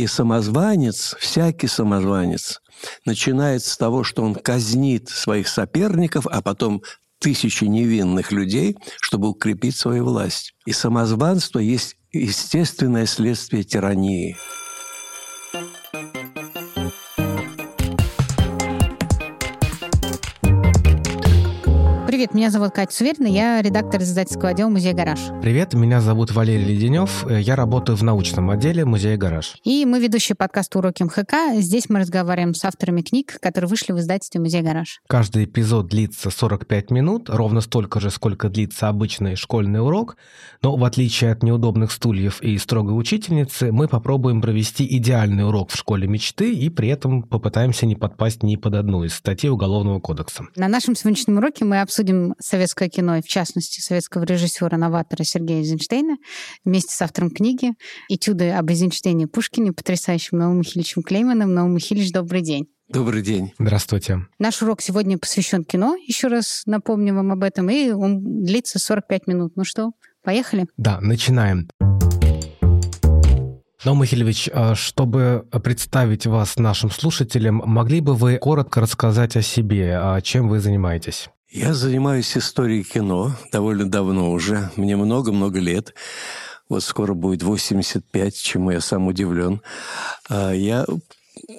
[0.00, 2.62] И самозванец, всякий самозванец,
[3.04, 6.82] начинает с того, что он казнит своих соперников, а потом
[7.18, 10.54] тысячи невинных людей, чтобы укрепить свою власть.
[10.64, 14.38] И самозванство есть естественное следствие тирании.
[22.20, 25.18] Привет, меня зовут Катя Суверина, я редактор издательского отдела «Музей Гараж».
[25.40, 29.56] Привет, меня зовут Валерий Леденев, я работаю в научном отделе «Музея Гараж».
[29.64, 31.58] И мы ведущие подкаста «Уроки МХК».
[31.62, 35.00] Здесь мы разговариваем с авторами книг, которые вышли в издательстве «Музей Гараж».
[35.08, 40.18] Каждый эпизод длится 45 минут, ровно столько же, сколько длится обычный школьный урок,
[40.60, 45.76] но в отличие от неудобных стульев и строгой учительницы, мы попробуем провести идеальный урок в
[45.78, 50.44] школе мечты и при этом попытаемся не подпасть ни под одну из статей Уголовного кодекса.
[50.54, 55.58] На нашем сегодняшнем уроке мы обсудим обсудим советское кино, и в частности советского режиссера-новатора Сергея
[55.58, 56.16] Эйзенштейна
[56.64, 57.72] вместе с автором книги
[58.08, 61.54] «Этюды об Эйзенштейне и Пушкине» потрясающим Наумом Михайловичем Клейманом.
[61.54, 62.66] Наум Михайлович, добрый день.
[62.88, 63.52] Добрый день.
[63.58, 64.26] Здравствуйте.
[64.38, 69.26] Наш урок сегодня посвящен кино, еще раз напомню вам об этом, и он длится 45
[69.28, 69.52] минут.
[69.56, 69.92] Ну что,
[70.24, 70.66] поехали?
[70.76, 71.68] Да, начинаем.
[73.82, 79.96] Но, Михайлович, а чтобы представить вас нашим слушателям, могли бы вы коротко рассказать о себе,
[79.96, 81.30] а чем вы занимаетесь?
[81.52, 84.70] Я занимаюсь историей кино довольно давно уже.
[84.76, 85.94] Мне много-много лет.
[86.68, 89.60] Вот скоро будет 85, чему я сам удивлен.
[90.28, 90.86] А я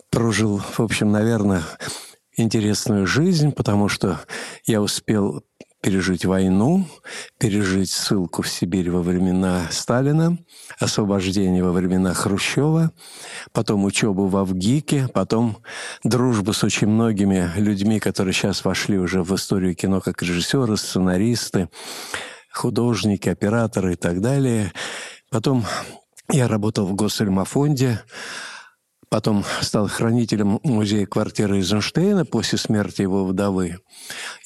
[0.10, 1.64] прожил, в общем, наверное,
[2.38, 4.22] интересную жизнь, потому что
[4.66, 5.44] я успел
[5.82, 6.86] пережить войну,
[7.40, 10.38] пережить ссылку в Сибирь во времена Сталина,
[10.80, 12.92] освобождение во времена Хрущева,
[13.52, 15.58] потом учебу в Авгике, потом
[16.04, 21.70] дружбу с очень многими людьми, которые сейчас вошли уже в историю кино как режиссеры, сценаристы,
[22.52, 24.72] художники, операторы и так далее.
[25.32, 25.66] Потом
[26.30, 28.02] я работал в Госальмафонде,
[29.12, 33.80] Потом стал хранителем музея квартиры Эйзенштейна после смерти его вдовы.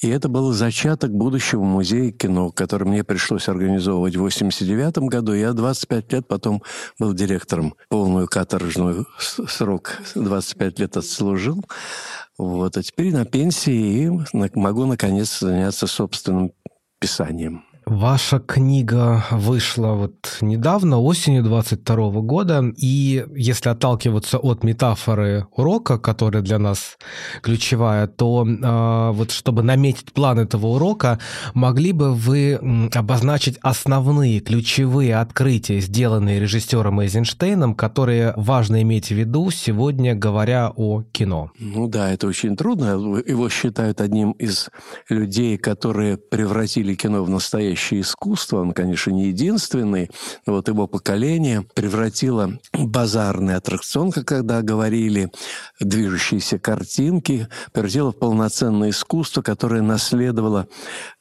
[0.02, 5.34] И это был зачаток будущего музея кино, который мне пришлось организовывать в 89 году.
[5.34, 6.64] Я 25 лет потом
[6.98, 7.76] был директором.
[7.90, 11.64] Полную каторжную срок 25 лет отслужил.
[12.36, 12.76] Вот.
[12.76, 16.50] А теперь на пенсии и могу, наконец, заняться собственным
[16.98, 17.65] писанием.
[17.88, 26.42] Ваша книга вышла вот недавно, осенью 22 года, и если отталкиваться от метафоры урока, которая
[26.42, 26.98] для нас
[27.42, 31.20] ключевая, то э, вот чтобы наметить план этого урока,
[31.54, 32.58] могли бы вы
[32.92, 41.04] обозначить основные ключевые открытия, сделанные режиссером Эйзенштейном, которые важно иметь в виду сегодня, говоря о
[41.12, 41.52] кино?
[41.60, 43.20] Ну да, это очень трудно.
[43.24, 44.70] Его считают одним из
[45.08, 50.10] людей, которые превратили кино в настоящее настоящее искусство, он, конечно, не единственный,
[50.46, 55.30] вот его поколение превратило базарный аттракцион, как когда говорили,
[55.78, 60.68] движущиеся картинки, превратило в полноценное искусство, которое наследовало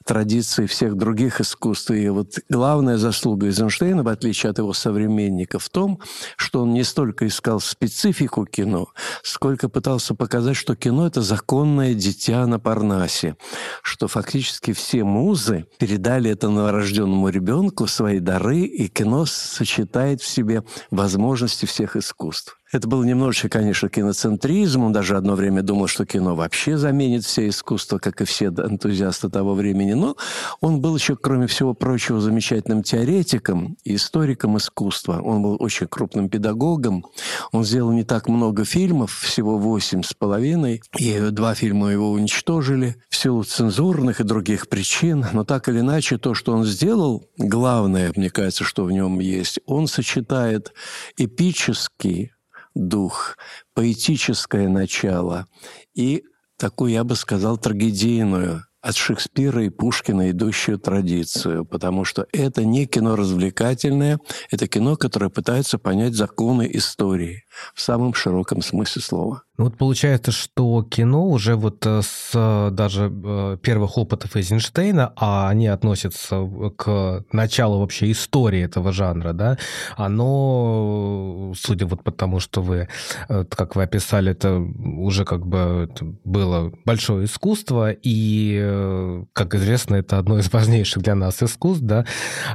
[0.05, 1.91] традиции всех других искусств.
[1.91, 5.99] И вот главная заслуга Эйзенштейна, в отличие от его современников, в том,
[6.37, 8.87] что он не столько искал специфику кино,
[9.23, 13.35] сколько пытался показать, что кино— это законное дитя на Парнасе,
[13.81, 20.63] что фактически все музы передали это новорожденному ребенку свои дары, и кино сочетает в себе
[20.91, 22.57] возможности всех искусств.
[22.75, 24.83] Это было немножечко, конечно, киноцентризм.
[24.83, 29.29] Он даже одно время думал, что кино вообще заменит все искусства, как и все энтузиасты
[29.29, 29.93] того времени.
[29.93, 30.17] Но
[30.59, 35.21] он был еще, кроме всего прочего, замечательным теоретиком и историком искусства.
[35.21, 37.05] Он был очень крупным педагогом.
[37.53, 40.81] Он сделал не так много фильмов, всего восемь с половиной.
[40.97, 45.25] И два фильма его уничтожили в силу цензурных и других причин.
[45.31, 49.61] Но так или иначе, то, что он сделал, главное, мне кажется, что в нем есть,
[49.65, 50.73] он сочетает
[51.15, 52.33] эпический
[52.75, 53.37] дух,
[53.73, 55.47] поэтическое начало
[55.95, 56.23] и
[56.57, 62.85] такую, я бы сказал, трагедийную от Шекспира и Пушкина идущую традицию, потому что это не
[62.85, 64.19] кино развлекательное,
[64.51, 69.43] это кино, которое пытается понять законы истории в самом широком смысле слова.
[69.57, 75.13] Ну вот получается, что кино уже вот э, с э, даже э, первых опытов Эйзенштейна,
[75.15, 79.57] а они относятся к началу вообще истории этого жанра, да,
[79.95, 82.89] оно, судя вот потому, что вы,
[83.27, 85.89] как вы описали, это уже как бы
[86.25, 92.05] было большое искусство, и как известно, это одно из важнейших для нас искусств, да.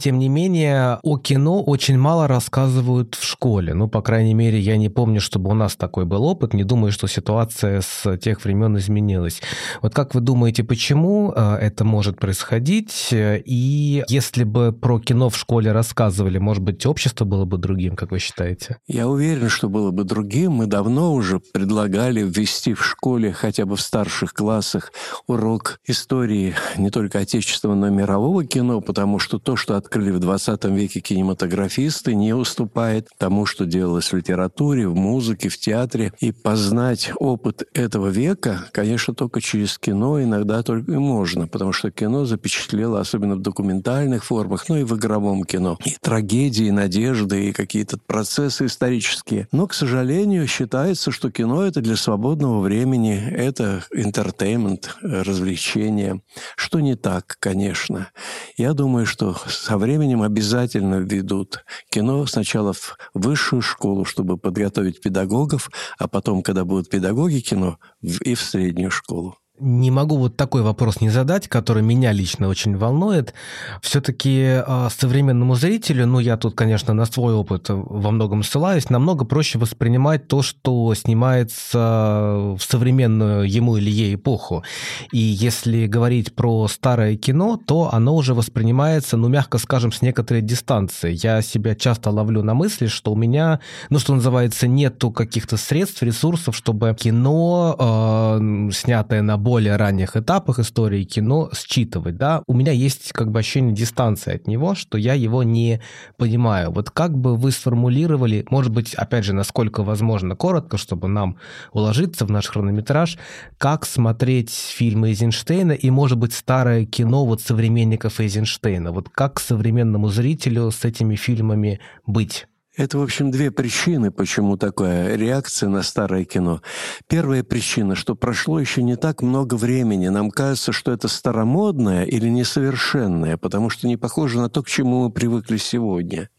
[0.01, 3.75] Тем не менее, о кино очень мало рассказывают в школе.
[3.75, 6.55] Ну, по крайней мере, я не помню, чтобы у нас такой был опыт.
[6.55, 9.43] Не думаю, что ситуация с тех времен изменилась.
[9.83, 13.09] Вот как вы думаете, почему э, это может происходить?
[13.13, 18.11] И если бы про кино в школе рассказывали, может быть, общество было бы другим, как
[18.11, 18.79] вы считаете?
[18.87, 20.53] Я уверен, что было бы другим.
[20.53, 24.93] Мы давно уже предлагали ввести в школе, хотя бы в старших классах,
[25.27, 30.19] урок истории не только отечественного, но и мирового кино, потому что то, что открыли в
[30.19, 36.13] 20 веке кинематографисты, не уступает тому, что делалось в литературе, в музыке, в театре.
[36.21, 36.80] И познать
[37.19, 43.01] опыт этого века, конечно, только через кино иногда только и можно, потому что кино запечатлело,
[43.01, 47.99] особенно в документальных формах, ну и в игровом кино, и трагедии, и надежды, и какие-то
[47.99, 49.49] процессы исторические.
[49.53, 56.23] Но, к сожалению, считается, что кино— это для свободного времени, это интертеймент, развлечение,
[56.57, 58.09] что не так, конечно.
[58.57, 65.71] Я думаю, что со временем обязательно введут кино сначала в высшую школу, чтобы подготовить педагогов,
[65.99, 71.01] а потом, когда будут педагоги кино, и в среднюю школу не могу вот такой вопрос
[71.01, 73.35] не задать, который меня лично очень волнует.
[73.83, 79.25] Все-таки а, современному зрителю, ну я тут, конечно, на свой опыт во многом ссылаюсь, намного
[79.25, 84.65] проще воспринимать то, что снимается в современную ему или ей эпоху.
[85.13, 90.43] И если говорить про старое кино, то оно уже воспринимается, ну мягко скажем, с некоторой
[90.43, 91.19] дистанции.
[91.23, 93.61] Я себя часто ловлю на мысли, что у меня,
[93.91, 100.61] ну что называется, нету каких-то средств, ресурсов, чтобы кино, э, снятое на более ранних этапах
[100.61, 105.15] истории кино считывать, да, у меня есть как бы ощущение дистанции от него, что я
[105.15, 105.81] его не
[106.17, 106.71] понимаю.
[106.71, 111.37] Вот как бы вы сформулировали, может быть, опять же, насколько возможно, коротко, чтобы нам
[111.73, 113.19] уложиться в наш хронометраж,
[113.59, 118.93] как смотреть фильмы Эйзенштейна и, может быть, старое кино вот современников Эйзенштейна?
[118.93, 122.47] Вот как современному зрителю с этими фильмами быть?
[122.81, 126.63] Это, в общем, две причины, почему такая реакция на старое кино.
[127.09, 130.09] Первая причина, что прошло еще не так много времени.
[130.09, 135.05] Нам кажется, что это старомодное или несовершенное, потому что не похоже на то, к чему
[135.05, 136.31] мы привыкли сегодня.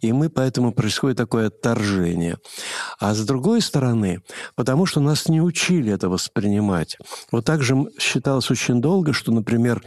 [0.00, 2.38] И мы поэтому происходит такое отторжение.
[2.98, 4.22] А с другой стороны,
[4.54, 6.98] потому что нас не учили это воспринимать.
[7.30, 9.82] Вот так же считалось очень долго, что, например,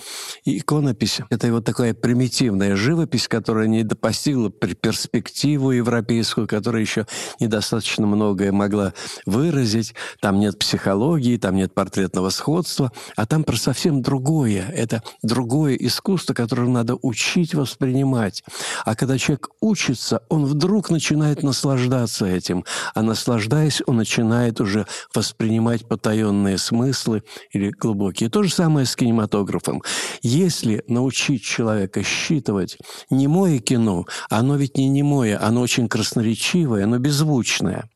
[0.46, 7.08] иконопись– это вот такая примитивная живопись, которая не допостигла перспективу европейскую, которая еще
[7.40, 8.94] недостаточно многое могла
[9.26, 9.94] выразить.
[10.22, 14.66] Там нет психологии, там нет портретного сходства, а там про совсем другое.
[14.74, 18.44] Это другое искусство, которое надо учить воспринимать.
[18.86, 22.64] А когда человек учится, он вдруг начинает наслаждаться этим,
[22.94, 28.30] а наслаждаясь, он начинает уже воспринимать потаенные смыслы или глубокие.
[28.30, 29.82] То же самое с кинематографом.
[30.22, 32.78] Если научить человека считывать
[33.10, 37.90] немое кино, оно ведь не немое, оно очень красноречивое, оно беззвучное–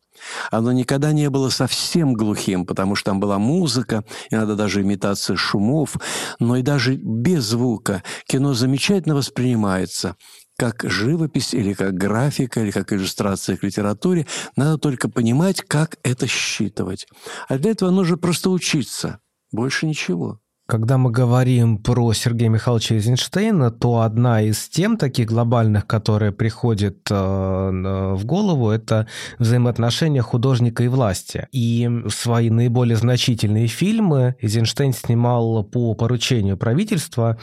[0.51, 5.97] оно никогда не было совсем глухим, потому что там была музыка, иногда даже имитация шумов,
[6.39, 10.15] но и даже без звука кино замечательно воспринимается
[10.59, 14.27] как живопись или как графика, или как иллюстрация к литературе.
[14.57, 17.07] Надо только понимать, как это считывать.
[17.47, 19.21] А для этого нужно просто учиться.
[19.53, 20.41] Больше ничего.
[20.69, 27.07] Когда мы говорим про Сергея Михайловича Эйзенштейна, то одна из тем таких глобальных, которая приходит
[27.09, 29.07] э, в голову, это
[29.39, 31.47] взаимоотношения художника и власти.
[31.51, 37.39] И свои наиболее значительные фильмы Эйзенштейн снимал по поручению правительства,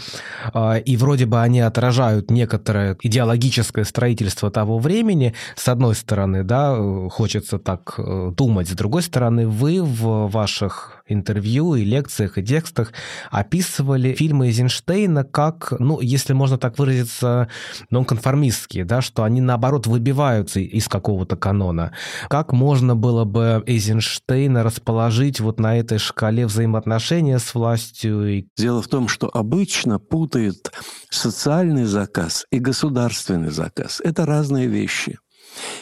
[0.54, 5.34] э, и вроде бы они отражают некоторое идеологическое строительство того времени.
[5.56, 6.76] С одной стороны, да,
[7.10, 12.92] хочется так э, думать, с другой стороны, вы в ваших интервью и лекциях и текстах
[13.30, 17.48] описывали фильмы Эйзенштейна как, ну, если можно так выразиться,
[17.90, 21.92] нонконформистские, да, что они, наоборот, выбиваются из какого-то канона.
[22.28, 28.44] Как можно было бы Эйзенштейна расположить вот на этой шкале взаимоотношения с властью?
[28.56, 30.72] Дело в том, что обычно путают
[31.10, 34.00] социальный заказ и государственный заказ.
[34.04, 35.18] Это разные вещи.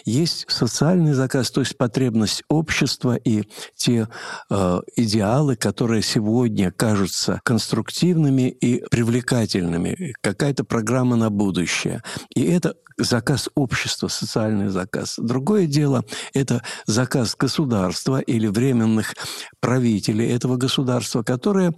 [0.05, 3.45] Есть социальный заказ, то есть потребность общества и
[3.77, 4.09] те
[4.51, 12.03] э, идеалы, которые сегодня кажутся конструктивными и привлекательными, какая-то программа на будущее.
[12.35, 15.17] И это заказ общества, социальный заказ.
[15.19, 16.05] Другое дело–
[16.35, 19.15] это заказ государства или временных
[19.61, 21.73] правителей этого государства, которые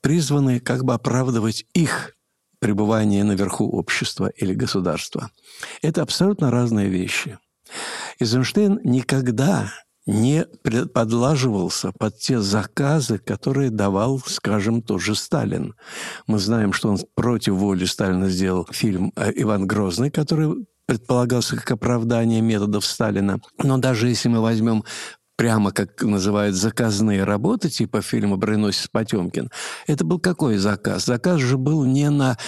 [0.00, 2.14] призваны как бы оправдывать их
[2.62, 5.30] пребывание наверху общества или государства.
[5.82, 7.38] Это абсолютно разные вещи.
[8.20, 9.72] Эйзенштейн никогда
[10.06, 10.46] не
[10.94, 15.74] подлаживался под те заказы, которые давал, скажем, тот же Сталин.
[16.28, 21.72] Мы знаем, что он против воли Сталина сделал фильм э, «Иван Грозный», который предполагался как
[21.72, 23.40] оправдание методов Сталина.
[23.58, 24.84] Но даже если мы возьмем
[25.42, 29.50] прямо, как называют, заказные работы, типа фильма «Броненосец Потемкин»,
[29.88, 31.06] это был какой заказ?
[31.06, 32.38] Заказ же был не на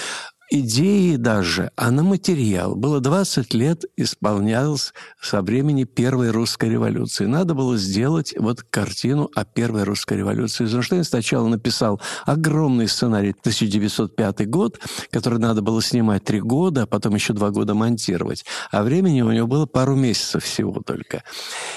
[0.60, 2.76] идеи даже, а на материал.
[2.76, 7.26] Было 20 лет, исполнялось со времени Первой русской революции.
[7.26, 10.64] Надо было сделать вот картину о Первой русской революции.
[10.64, 14.78] Эйзенштейн сначала написал огромный сценарий 1905 год,
[15.10, 18.44] который надо было снимать три года, а потом еще два года монтировать.
[18.70, 21.24] А времени у него было пару месяцев всего только.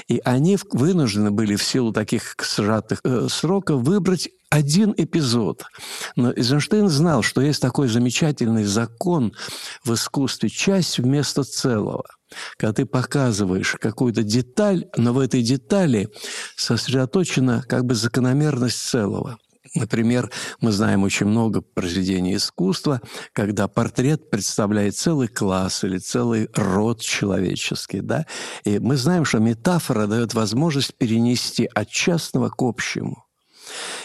[0.08, 5.64] И они вынуждены были в силу таких сжатых э, сроков выбрать один эпизод.
[6.16, 9.34] Но Эйзенштейн знал, что есть такой замечательный закон
[9.84, 12.06] в искусстве– часть вместо целого.
[12.58, 16.10] Когда ты показываешь какую-то деталь, но в этой детали
[16.56, 19.38] сосредоточена как бы закономерность целого.
[19.76, 23.02] Например, мы знаем очень много произведений искусства,
[23.34, 28.02] когда портрет представляет целый класс или целый род человеческий.
[28.02, 28.26] Да?
[28.64, 33.27] И мы знаем, что метафора дает возможность перенести от частного к общему.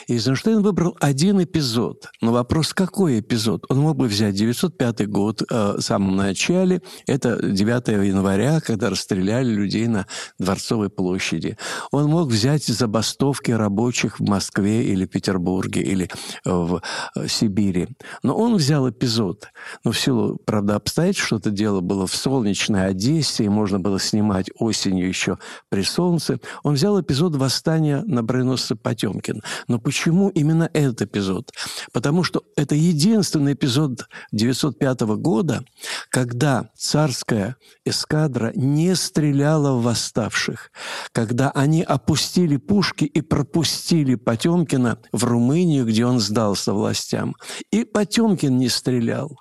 [0.09, 2.11] Эйзенштейн выбрал один эпизод.
[2.21, 3.65] Но вопрос, какой эпизод?
[3.69, 6.83] Он мог бы взять 905 год э, в самом начале.
[7.07, 10.07] Это 9 января, когда расстреляли людей на
[10.39, 11.57] Дворцовой площади.
[11.91, 16.11] Он мог взять забастовки рабочих в Москве или Петербурге или
[16.45, 16.83] э, в
[17.17, 17.89] э, Сибири.
[18.23, 19.49] Но он взял эпизод.
[19.85, 24.01] Но в силу, правда, обстоятельств, что это дело было в солнечной Одессе, и можно было
[24.01, 25.39] снимать осенью еще
[25.69, 29.43] при солнце, он взял эпизод восстания на броненосце Потемкин.
[29.69, 31.53] Но почему именно этот эпизод?
[31.93, 35.65] Потому что это единственный эпизод 905 года,
[36.11, 40.71] когда царская эскадра не стреляла в восставших,
[41.13, 47.35] когда они опустили пушки и пропустили Потемкина в Румынию, где он сдался властям.
[47.71, 49.39] И Потемкин не стрелял.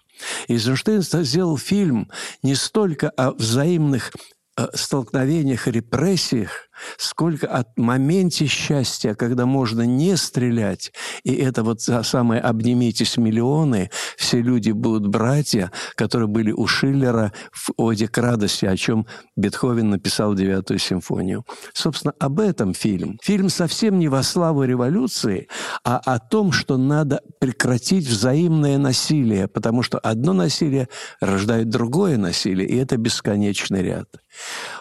[0.48, 2.10] Эйзенштейн сделал фильм
[2.44, 4.12] не столько о взаимных
[4.58, 10.92] э, столкновениях и репрессиях, сколько от моменте счастья, когда можно не стрелять,
[11.24, 17.72] и это вот самое «обнимитесь миллионы», все люди будут братья, которые были у Шиллера в
[17.78, 21.46] «Оде к радости», о чем Бетховен написал девятую симфонию.
[21.74, 23.18] Собственно, об этом фильм.
[23.22, 25.48] Фильм совсем не во славу революции,
[25.84, 30.88] а о том, что надо прекратить взаимное насилие, потому что одно насилие
[31.20, 34.08] рождает другое насилие, и это бесконечный ряд.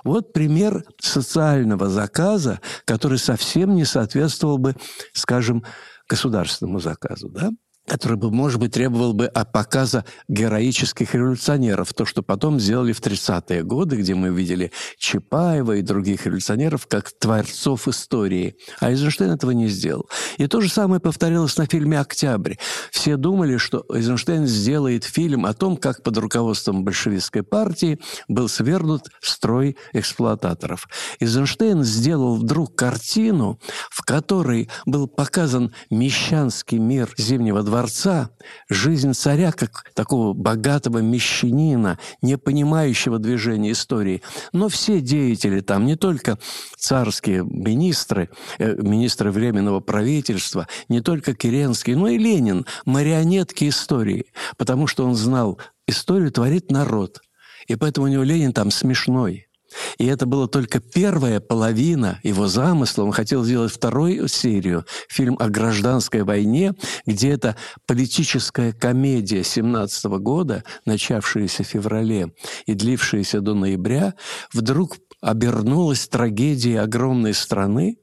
[0.04, 4.74] Вот пример социального заказа, который совсем не соответствовал бы,
[5.12, 5.64] скажем,
[6.08, 7.28] государственному заказу.
[7.28, 7.50] Да?
[7.86, 11.92] Который бы, может быть, требовал бы от показа героических революционеров.
[11.92, 17.10] То, что потом сделали в 30-е годы, где мы видели Чапаева и других революционеров как
[17.10, 18.56] творцов истории.
[18.78, 20.08] А Эйзенштейн этого не сделал.
[20.36, 22.54] И то же самое повторилось на фильме «Октябрь».
[22.90, 29.08] Все думали, что Эйзенштейн сделает фильм о том, как под руководством большевистской партии был свергнут
[29.20, 30.88] строй эксплуататоров.
[31.18, 33.58] Эйзенштейн сделал вдруг картину,
[33.90, 38.30] в которой был показан мещанский мир Зимнего дворца,
[38.68, 44.22] жизнь царя как такого богатого мещанина, не понимающего движения истории.
[44.52, 46.38] Но все деятели там, не только
[46.76, 54.88] царские министры, э, министры Временного правительства, не только Керенский, но и Ленин, марионетки истории, потому
[54.88, 57.20] что он знал, историю творит народ.
[57.68, 59.46] И поэтому у него Ленин там смешной–
[59.98, 63.04] и это была только первая половина его замысла.
[63.04, 66.74] Он хотел сделать вторую серию, фильм о гражданской войне,
[67.06, 72.32] где эта политическая комедия 17 года, начавшаяся в феврале
[72.66, 74.14] и длившаяся до ноября,
[74.52, 77.98] вдруг обернулась трагедией огромной страны,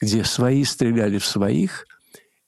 [0.00, 1.86] где свои стреляли в своих,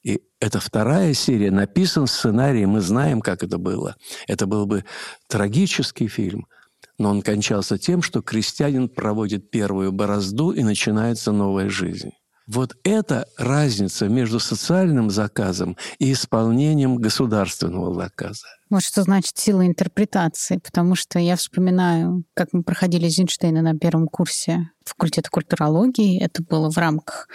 [0.02, 3.94] и эта вторая серия, написан сценарий, мы знаем, как это было.
[4.26, 4.84] Это был бы
[5.28, 6.46] трагический фильм–
[7.02, 12.12] но он кончался тем, что крестьянин проводит первую борозду и начинается новая жизнь.
[12.46, 18.46] Вот это разница между социальным заказом и исполнением государственного заказа.
[18.70, 24.06] Вот что значит сила интерпретации, потому что я вспоминаю, как мы проходили Зинштейна на первом
[24.06, 26.20] курсе факультета культурологии.
[26.20, 27.28] Это было в рамках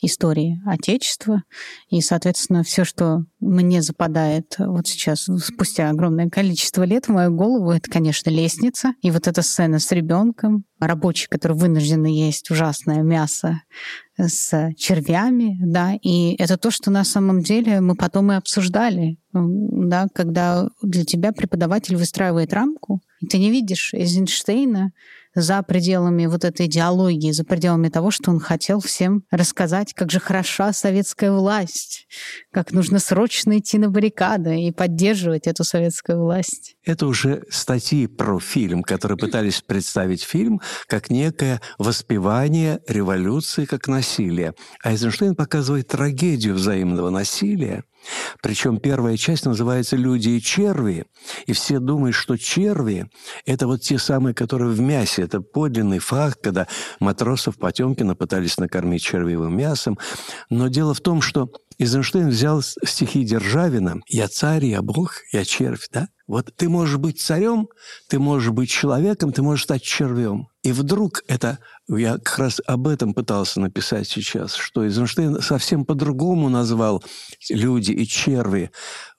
[0.00, 1.42] истории Отечества.
[1.88, 7.70] И, соответственно, все, что мне западает вот сейчас, спустя огромное количество лет в мою голову,
[7.70, 8.94] это, конечно, лестница.
[9.02, 13.62] И вот эта сцена с ребенком, рабочий, который вынужден есть ужасное мясо
[14.16, 20.06] с червями, да, и это то, что на самом деле мы потом и обсуждали, да,
[20.14, 24.92] когда для тебя преподаватель выстраивает рамку, и ты не видишь Эйзенштейна
[25.34, 30.20] за пределами вот этой идеологии, за пределами того, что он хотел всем рассказать, как же
[30.20, 32.06] хороша советская власть,
[32.52, 36.76] как нужно срочно идти на баррикады и поддерживать эту советскую власть.
[36.84, 44.54] Это уже статьи про фильм, которые пытались представить фильм как некое воспевание революции как насилия.
[44.82, 47.84] А Эйзенштейн показывает трагедию взаимного насилия,
[48.42, 51.06] причем первая часть называется «Люди и черви»,
[51.46, 53.10] и все думают, что черви–
[53.46, 55.22] это вот те самые, которые в мясе.
[55.22, 56.66] Это подлинный факт, когда
[57.00, 59.98] матросов Потемкина пытались накормить червивым мясом.
[60.50, 65.88] Но дело в том, что Эйзенштейн взял стихи Державина «Я царь, я бог, я червь»,
[65.92, 66.08] да?
[66.26, 67.68] Вот ты можешь быть царем,
[68.08, 70.48] ты можешь быть человеком, ты можешь стать червем.
[70.62, 76.48] И вдруг это, я как раз об этом пытался написать сейчас, что Эйзенштейн совсем по-другому
[76.48, 77.04] назвал
[77.50, 78.70] люди и черви.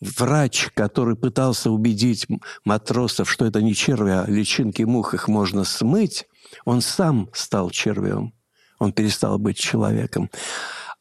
[0.01, 2.25] Врач, который пытался убедить
[2.63, 6.25] матросов, что это не черви, а личинки мух, их можно смыть,
[6.63, 8.33] он сам стал червем.
[8.79, 10.29] Он перестал быть человеком.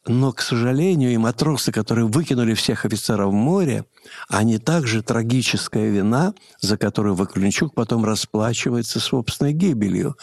[0.07, 3.85] Но, к сожалению, и матросы, которые выкинули всех офицеров в море,
[4.29, 10.15] они также трагическая вина, за которую Вакуленчук потом расплачивается собственной гибелью.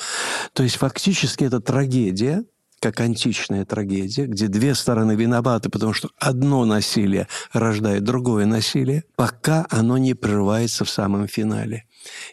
[0.53, 2.45] То есть фактически это трагедия,
[2.83, 9.67] как античная трагедия, где две стороны виноваты, потому что одно насилие рождает другое насилие, пока
[9.71, 11.85] оно не прерывается в самом финале.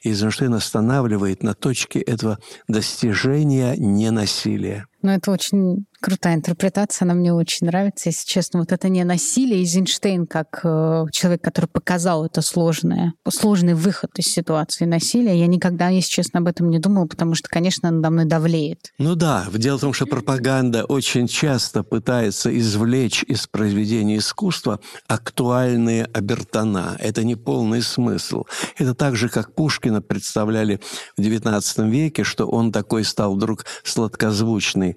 [0.01, 4.87] И Эйзенштейн останавливает на точке этого достижения ненасилия.
[5.01, 8.59] Ну, это очень крутая интерпретация, она мне очень нравится, если честно.
[8.59, 14.25] Вот это не насилие, Эйзенштейн, как э, человек, который показал это сложное, сложный выход из
[14.25, 18.25] ситуации насилия, я никогда, если честно, об этом не думала, потому что, конечно, надо мной
[18.25, 18.91] давлеет.
[18.97, 26.05] Ну да, дело в том, что пропаганда очень часто пытается извлечь из произведения искусства актуальные
[26.05, 26.95] обертона.
[26.99, 28.45] Это не полный смысл.
[28.77, 30.79] Это так же, как Пушкина представляли
[31.17, 34.88] в XIX веке, что он такой стал вдруг сладкозвучный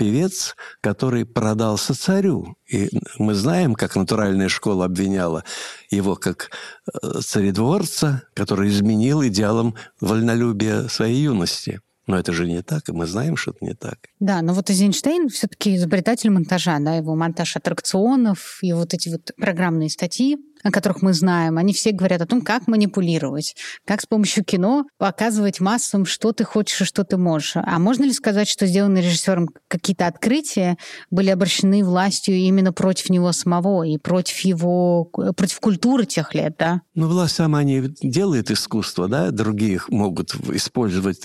[0.00, 2.56] певец, который продался царю.
[2.66, 5.44] И мы знаем, как натуральная школа обвиняла
[5.90, 6.50] его как
[6.90, 11.82] э, царедворца, который изменил идеалам вольнолюбия своей юности.
[12.10, 13.98] Но это же не так, и мы знаем, что это не так.
[14.18, 19.30] Да, но вот Эйзенштейн все-таки изобретатель монтажа, да, его монтаж аттракционов и вот эти вот
[19.36, 23.54] программные статьи, о которых мы знаем, они все говорят о том, как манипулировать,
[23.86, 27.52] как с помощью кино показывать массам, что ты хочешь и что ты можешь.
[27.54, 30.76] А можно ли сказать, что сделанные режиссером какие-то открытия
[31.10, 36.82] были обращены властью именно против него самого и против его, против культуры тех лет, да?
[36.94, 41.22] Ну, власть сама не делает искусство, да, другие могут использовать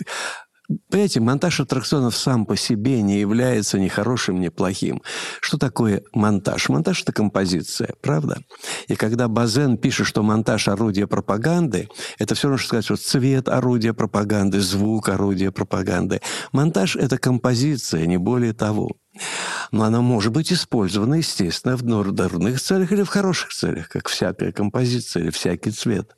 [0.90, 5.02] Понимаете, монтаж аттракционов сам по себе не является ни хорошим, ни плохим.
[5.40, 6.70] Что такое монтаж?
[6.70, 8.42] Монтаж– это композиция, правда?
[8.88, 13.48] И когда Базен пишет, что монтаж– орудие пропаганды, это все равно, что сказать, что цвет–
[13.50, 16.22] орудие пропаганды, звук– орудие пропаганды.
[16.52, 18.90] Монтаж– это композиция, не более того.
[19.72, 24.52] Но она может быть использована, естественно, в дурных целях или в хороших целях, как всякая
[24.52, 26.16] композиция или всякий цвет.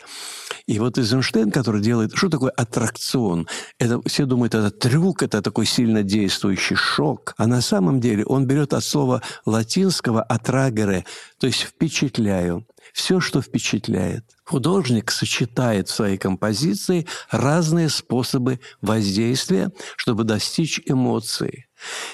[0.67, 2.11] И вот Эйзенштейн, который делает...
[2.13, 3.47] Что такое аттракцион?
[3.79, 7.33] Это, все думают, это трюк, это такой сильно действующий шок.
[7.37, 11.05] А на самом деле он берет от слова латинского «атрагере»,
[11.39, 12.67] то есть «впечатляю».
[12.93, 14.25] Все, что впечатляет.
[14.43, 21.67] Художник сочетает в своей композиции разные способы воздействия, чтобы достичь эмоции.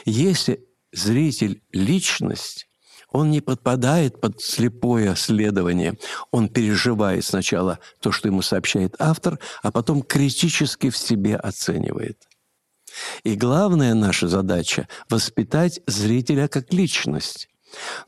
[0.06, 2.68] Если зритель– личность,
[3.14, 5.98] он не подпадает под слепое следование.
[6.32, 12.28] Он переживает сначала то, что ему сообщает автор, а потом критически в себе оценивает.
[13.24, 17.50] И главная наша задача– воспитать зрителя как личность.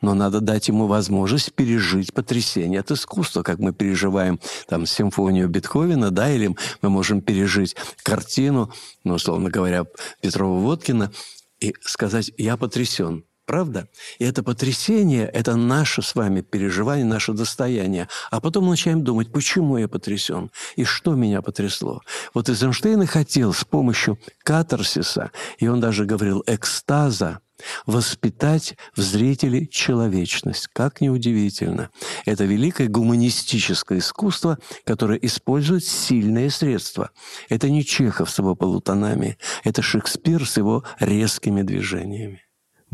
[0.02, 6.12] Но надо дать ему возможность пережить потрясение от искусства, как мы переживаем там симфонию Бетховена,
[6.12, 8.72] да, или мы можем пережить картину,
[9.04, 9.86] ну, условно говоря,
[10.22, 11.12] Петрова-Водкина,
[11.60, 13.24] и сказать «я потрясен».
[13.46, 13.88] Правда?
[14.18, 18.08] И это потрясение– это наше с вами переживание, наше достояние.
[18.32, 22.02] А потом начинаем думать, почему я потрясен и что меня потрясло.
[22.34, 27.40] Вот Эйзенштейн и хотел с помощью катарсиса, и он даже говорил экстаза,
[27.86, 30.68] воспитать в зрителе человечность.
[30.74, 31.90] Как неудивительно.
[32.26, 37.12] Это великое гуманистическое искусство, которое использует сильные средства.
[37.50, 42.45] Это не Чехов с его полутонами, это Шекспир с его резкими движениями.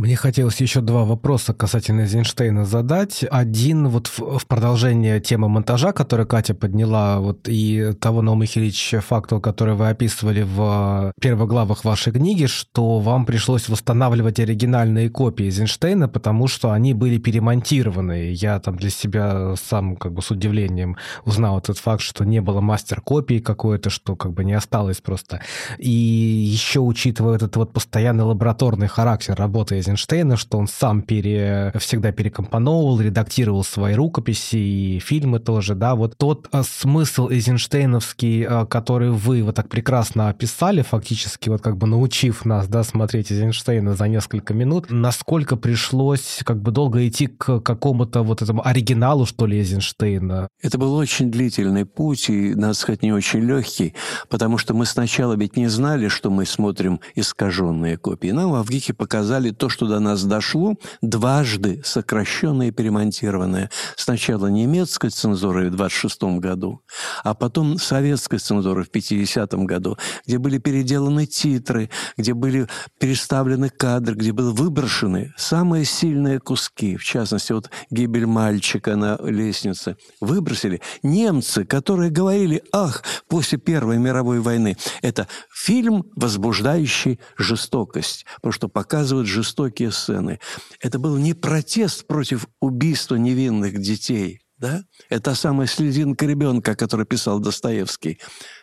[0.02, 3.24] Мне хотелось еще два вопроса касательно Эйзенштейна задать.
[3.30, 8.96] Один вот в, в продолжение темы монтажа, которую Катя подняла, вот и того, Наум Михайлович,
[9.08, 15.46] факту, который вы описывали в первых главах вашей книги, что вам пришлось восстанавливать оригинальные копии
[15.46, 18.32] Эйзенштейна, потому что они были перемонтированы.
[18.32, 22.60] Я там для себя сам как бы с удивлением узнал этот факт, что не было
[22.60, 25.42] мастер-копии какой-то, что как бы не осталось просто.
[25.78, 31.74] И еще учитывая этот вот постоянный лабораторный характер работы Эйзенштейна, Эйзенштейна, что он сам пере,
[31.78, 38.66] всегда перекомпоновывал, редактировал свои рукописи и фильмы тоже, да, вот тот а, смысл эйзенштейновский, а,
[38.66, 43.96] который вы вот так прекрасно описали, фактически вот как бы научив нас, да, смотреть Эйзенштейна
[43.96, 49.46] за несколько минут, насколько пришлось как бы долго идти к какому-то вот этому оригиналу, что
[49.46, 50.48] ли, Эйзенштейна?
[50.62, 53.94] Это был очень длительный путь, и, надо сказать, не очень легкий,
[54.30, 58.30] потому что мы сначала ведь не знали, что мы смотрим искаженные копии.
[58.30, 63.72] Нам в Авгике показали то, что до нас дошло, дважды сокращенное и перемонтированное.
[63.96, 66.82] Сначала немецкой цензурой в 26 году,
[67.24, 72.68] а потом советской цензурой в 50 году, где были переделаны титры, где были
[73.00, 79.96] переставлены кадры, где были выброшены самые сильные куски, в частности, вот гибель мальчика на лестнице,
[80.20, 80.82] выбросили.
[81.02, 89.28] Немцы, которые говорили, ах, после Первой мировой войны, это фильм, возбуждающий жестокость, потому что показывает
[89.28, 90.40] жестокость жестокие сцены.
[90.82, 94.84] Это был не протест против убийства невинных детей, да?
[95.10, 98.20] Это самая слезинка ребенка, который писал Достоевский,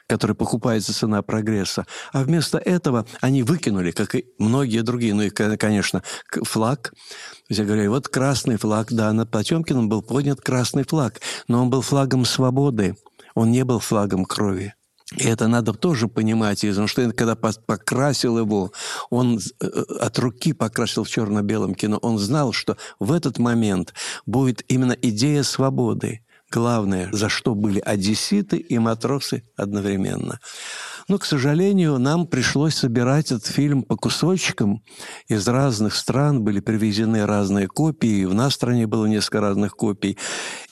[0.08, 1.86] который покупается цена прогресса.
[2.12, 6.02] А вместо этого они выкинули, как и многие другие, ну и, конечно,
[6.42, 6.92] флаг.
[7.48, 11.82] Я говорю, вот красный флаг, да, над Потемкиным был поднят красный флаг, но он был
[11.82, 12.96] флагом свободы,
[13.34, 14.74] он не был флагом крови.
[15.16, 16.64] И это надо тоже понимать.
[16.64, 18.72] Эйзенштейн, когда покрасил его,
[19.08, 19.66] он э,
[20.00, 23.94] от руки покрасил в черно-белом кино, он знал, что в этот момент
[24.26, 26.20] будет именно идея свободы.
[26.50, 30.40] Главное, за что были одесситы и матросы одновременно.
[31.06, 34.82] Но, к сожалению, нам пришлось собирать этот фильм по кусочкам.
[35.26, 38.24] Из разных стран были привезены разные копии.
[38.24, 40.16] В нашей стране было несколько разных копий.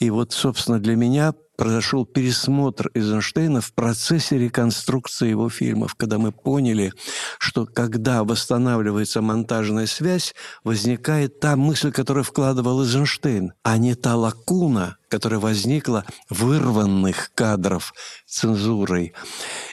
[0.01, 6.33] И вот, собственно, для меня произошел пересмотр Эйзенштейна в процессе реконструкции его фильмов, когда мы
[6.33, 6.93] поняли,
[7.39, 14.97] что когда восстанавливается монтажная связь, возникает та мысль, которую вкладывал Эйзенштейн, а не та лакуна,
[15.09, 17.95] которая возникла вырванных кадров
[18.27, 19.15] цензурой.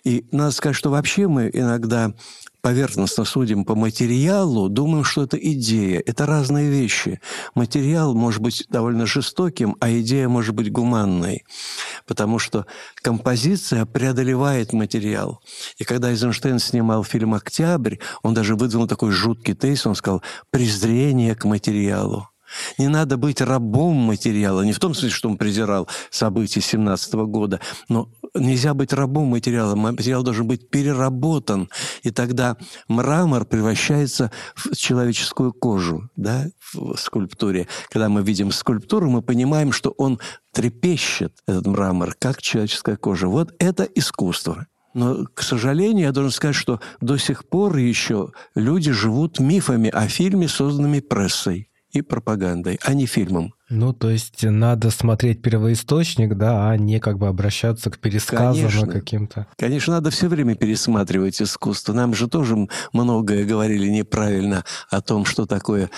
[0.03, 2.13] И надо сказать, что вообще мы иногда
[2.63, 6.01] поверхностно судим по материалу, думаем, что это идея.
[6.05, 7.19] Это разные вещи.
[7.55, 11.43] Материал может быть довольно жестоким, а идея может быть гуманной.
[12.07, 15.41] Потому что композиция преодолевает материал.
[15.77, 21.35] И когда Эйзенштейн снимал фильм «Октябрь», он даже выдвинул такой жуткий тейс, он сказал «презрение
[21.35, 22.29] к материалу».
[22.77, 27.59] Не надо быть рабом материала, не в том смысле, что он презирал события 17 года,
[27.89, 29.75] но нельзя быть рабом материала.
[29.75, 31.69] Материал должен быть переработан,
[32.03, 37.67] и тогда мрамор превращается в человеческую кожу да, в скульптуре.
[37.89, 40.19] Когда мы видим скульптуру, мы понимаем, что он
[40.51, 43.27] трепещет, этот мрамор, как человеческая кожа.
[43.27, 44.67] Вот это искусство.
[44.93, 50.07] Но, к сожалению, я должен сказать, что до сих пор еще люди живут мифами о
[50.07, 53.53] фильме, созданными прессой и пропагандой, а не фильмом.
[53.69, 59.47] Ну, то есть надо смотреть первоисточник, да, а не как бы обращаться к пересказам каким-то.
[59.57, 61.93] Конечно, надо все время пересматривать искусство.
[61.93, 65.89] Нам же тоже многое говорили неправильно о том, что такое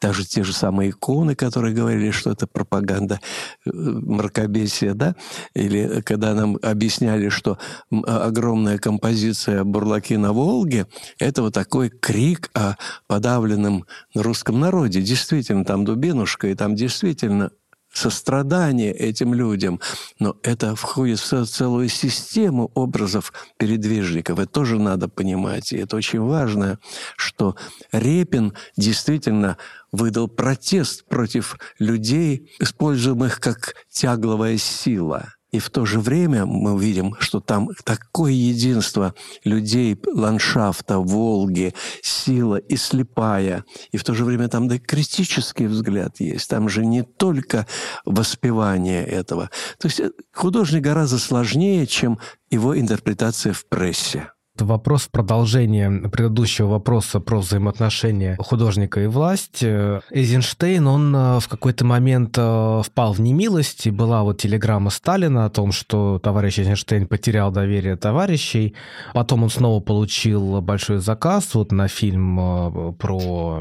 [0.00, 3.20] даже те же самые иконы, которые говорили, что это пропаганда
[3.64, 5.16] э, мракобесия, да,
[5.54, 7.58] или когда нам объясняли, что
[8.06, 10.86] огромная композиция «Бурлаки на Волге»—
[11.18, 12.74] это вот такой крик о
[13.06, 15.00] подавленном русском народе.
[15.00, 17.50] Действительно, там Дубинушка, и там действительно
[17.94, 19.80] сострадание этим людям.
[20.18, 24.38] Но это входит в целую систему образов передвижников.
[24.38, 25.72] Это тоже надо понимать.
[25.72, 26.78] И это очень важно,
[27.16, 27.56] что
[27.92, 29.56] Репин действительно
[29.94, 35.32] выдал протест против людей, используемых как тягловая сила.
[35.52, 42.56] И в то же время мы видим, что там такое единство людей, ландшафта, Волги, сила
[42.56, 43.64] и слепая.
[43.92, 46.50] И в то же время там да, критический взгляд есть.
[46.50, 47.68] Там же не только
[48.04, 49.48] воспевание этого.
[49.78, 50.00] То есть
[50.32, 52.18] художник гораздо сложнее, чем
[52.50, 54.33] его интерпретация в прессе.
[54.60, 59.64] Вопрос продолжения предыдущего вопроса про взаимоотношения художника и власть.
[59.64, 65.46] Эйзенштейн, он э, в какой-то момент э, впал в немилость, и была вот телеграмма Сталина
[65.46, 68.76] о том, что товарищ Эйзенштейн потерял доверие товарищей.
[69.12, 73.60] Потом он снова получил большой заказ вот на фильм э, про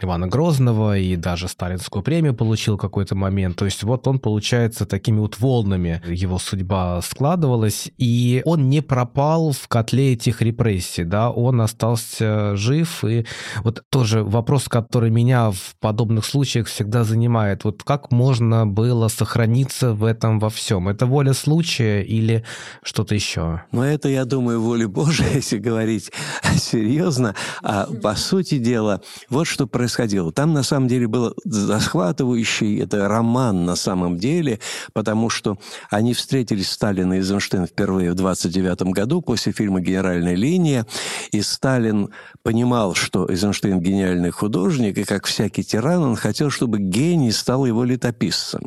[0.00, 3.54] Ивана Грозного, и даже сталинскую премию получил какой-то момент.
[3.54, 9.52] То есть вот он, получается, такими вот волнами его судьба складывалась, и он не пропал
[9.52, 13.26] в котле этих этих репрессий, да, он остался жив, и
[13.64, 19.92] вот тоже вопрос, который меня в подобных случаях всегда занимает, вот как можно было сохраниться
[19.92, 20.88] в этом во всем?
[20.88, 22.44] Это воля случая или
[22.82, 23.62] что-то еще?
[23.72, 26.10] Ну, это, я думаю, воля Божия, если говорить
[26.56, 27.34] серьезно.
[27.62, 30.32] А по сути дела, вот что происходило.
[30.32, 34.60] Там, на самом деле, был захватывающий, это роман на самом деле,
[34.92, 35.58] потому что
[35.90, 40.86] они встретились, Сталин и Эйзенштейн, впервые в 29 году после фильма «Генеральный гениальная линия,
[41.32, 42.10] и Сталин
[42.42, 47.84] понимал, что Эйзенштейн гениальный художник, и как всякий тиран, он хотел, чтобы гений стал его
[47.84, 48.62] летописцем.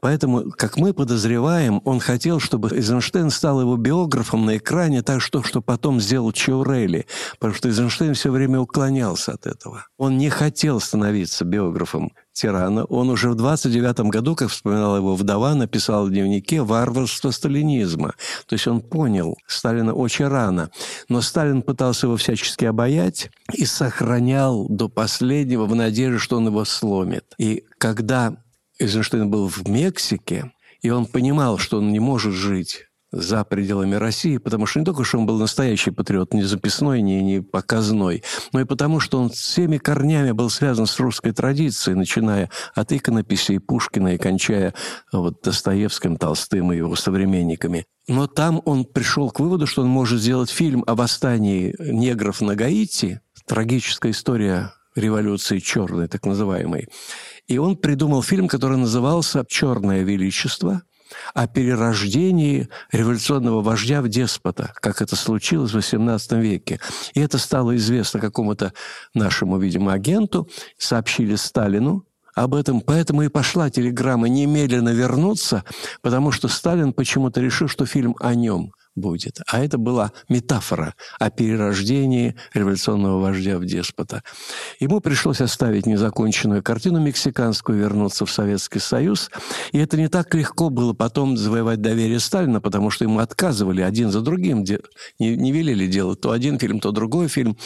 [0.00, 5.42] Поэтому, как мы подозреваем, он хотел, чтобы Эйзенштейн стал его биографом на экране, так что,
[5.42, 7.06] что потом сделал Чаурели,
[7.38, 9.86] потому что Эйзенштейн все время уклонялся от этого.
[9.98, 12.84] Он не хотел становиться биографом тирана.
[12.84, 18.14] Он уже в 29 году, как вспоминала его вдова, написал в дневнике «Варварство сталинизма».
[18.46, 20.70] То есть он понял Сталина очень рано.
[21.08, 26.64] Но Сталин пытался его всячески обаять и сохранял до последнего в надежде, что он его
[26.64, 27.24] сломит.
[27.38, 28.36] И когда
[28.78, 34.36] Эйзенштейн был в Мексике, и он понимал, что он не может жить за пределами России,
[34.36, 38.60] потому что не только что он был настоящий патриот, не записной, не, не показной, но
[38.60, 44.14] и потому, что он всеми корнями был связан с русской традицией, начиная от иконописей Пушкина
[44.14, 44.74] и кончая
[45.12, 47.86] вот, Достоевским, Толстым и его современниками.
[48.08, 52.54] Но там он пришел к выводу, что он может сделать фильм о восстании негров на
[52.54, 56.88] Гаити, трагическая история революции черной, так называемой.
[57.46, 60.82] И он придумал фильм, который назывался «Черное величество»,
[61.34, 66.80] о перерождении революционного вождя в деспота, как это случилось в XVIII веке.
[67.14, 68.72] И это стало известно какому-то
[69.14, 72.07] нашему, видимо, агенту, сообщили Сталину,
[72.38, 75.64] об этом, поэтому и пошла телеграмма немедленно вернуться,
[76.02, 79.40] потому что Сталин почему-то решил, что фильм о нем будет.
[79.46, 84.22] А это была метафора о перерождении революционного вождя в деспота.
[84.80, 89.30] Ему пришлось оставить незаконченную картину мексиканскую, вернуться в Советский Союз.
[89.72, 94.10] И это не так легко было потом завоевать доверие Сталина, потому что ему отказывали один
[94.10, 94.64] за другим,
[95.18, 97.56] не, не велели делать то один фильм, то другой фильм.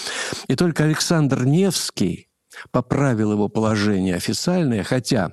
[0.49, 2.29] И только Александр Невский
[2.71, 5.33] поправил его положение официальное, хотя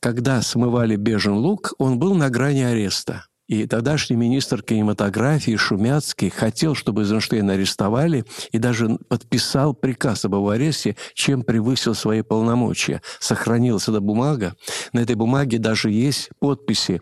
[0.00, 3.24] когда смывали «Бежен лук», он был на грани ареста.
[3.48, 10.50] И тогдашний министр кинематографии Шумяцкий хотел, чтобы Эйзенштейна арестовали, и даже подписал приказ об его
[10.50, 13.02] аресте, чем превысил свои полномочия.
[13.20, 14.56] Сохранилась эта бумага.
[14.92, 17.00] На этой бумаге даже есть подписи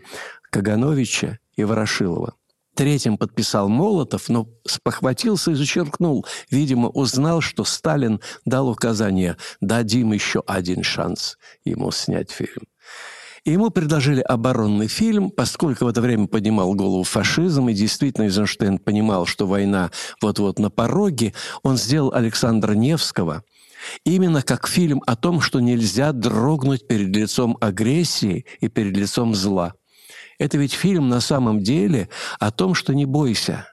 [0.51, 2.35] Кагановича и Ворошилова.
[2.75, 6.25] Третьим подписал Молотов, но спохватился и зачеркнул.
[6.51, 12.63] Видимо, узнал, что Сталин дал указание «дадим еще один шанс ему снять фильм».
[13.45, 18.79] И ему предложили оборонный фильм, поскольку в это время поднимал голову фашизм, и действительно Эйзенштейн
[18.79, 21.33] понимал, что война вот-вот на пороге,
[21.63, 23.43] он сделал Александра Невского
[24.03, 29.75] именно как фильм о том, что нельзя дрогнуть перед лицом агрессии и перед лицом зла.
[30.39, 33.67] Это ведь фильм на самом деле о том, что не бойся,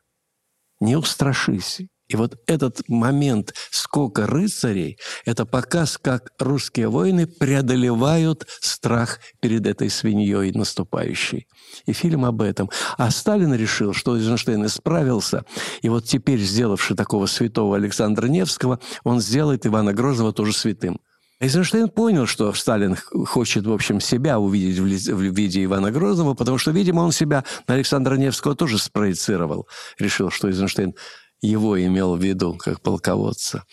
[0.80, 1.80] не устрашись,
[2.12, 9.88] и вот этот момент скока рыцарей– это показ, как русские воины преодолевают страх перед этой
[9.88, 11.46] свиньей наступающей.
[11.86, 12.68] И фильм об этом.
[12.98, 15.46] А Сталин решил, что Эйзенштейн исправился,
[15.80, 21.00] и вот теперь, сделавший такого святого Александра Невского, он сделает Ивана Грозного тоже святым.
[21.42, 26.34] Эйзенштейн понял, что Сталин хочет, в общем, себя увидеть в, ли, в виде Ивана Грозного,
[26.34, 29.66] потому что, видимо, он себя на Александра Невского тоже спроецировал.
[29.98, 30.94] Решил, что Эйзенштейн
[31.40, 33.64] его имел в виду как полководца.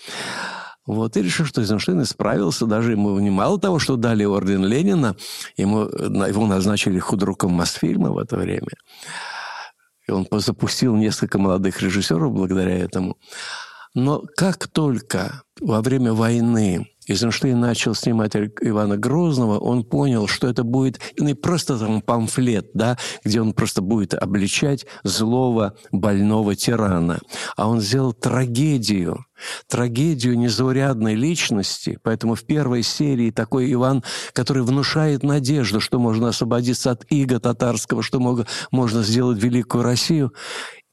[0.87, 2.65] Вот, и решил, что Эйзенштейн исправился.
[2.65, 5.15] Даже ему не мало того, что дали орден Ленина,
[5.55, 8.73] ему, его назначили худруком Мосфильма в это время.
[10.07, 13.19] И он запустил несколько молодых режиссеров благодаря этому.
[13.93, 20.63] Но как только во время войны Эйзенштейн начал снимать Ивана Грозного, он понял, что это
[20.63, 27.19] будет не просто там памфлет, да, где он просто будет обличать злого, больного тирана,
[27.57, 29.25] а он сделал трагедию,
[29.67, 31.97] трагедию незаурядной личности.
[32.03, 38.03] Поэтому в первой серии такой Иван, который внушает надежду, что можно освободиться от иго татарского,
[38.03, 38.19] что
[38.71, 40.33] можно сделать великую Россию.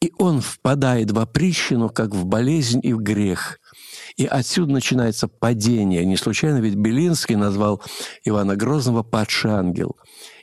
[0.02, 3.59] И он впадает в опричину, как в болезнь и в грех.
[4.16, 6.05] И отсюда начинается падение.
[6.05, 7.83] Не случайно ведь Белинский назвал
[8.24, 9.96] Ивана Грозного «падший ангел».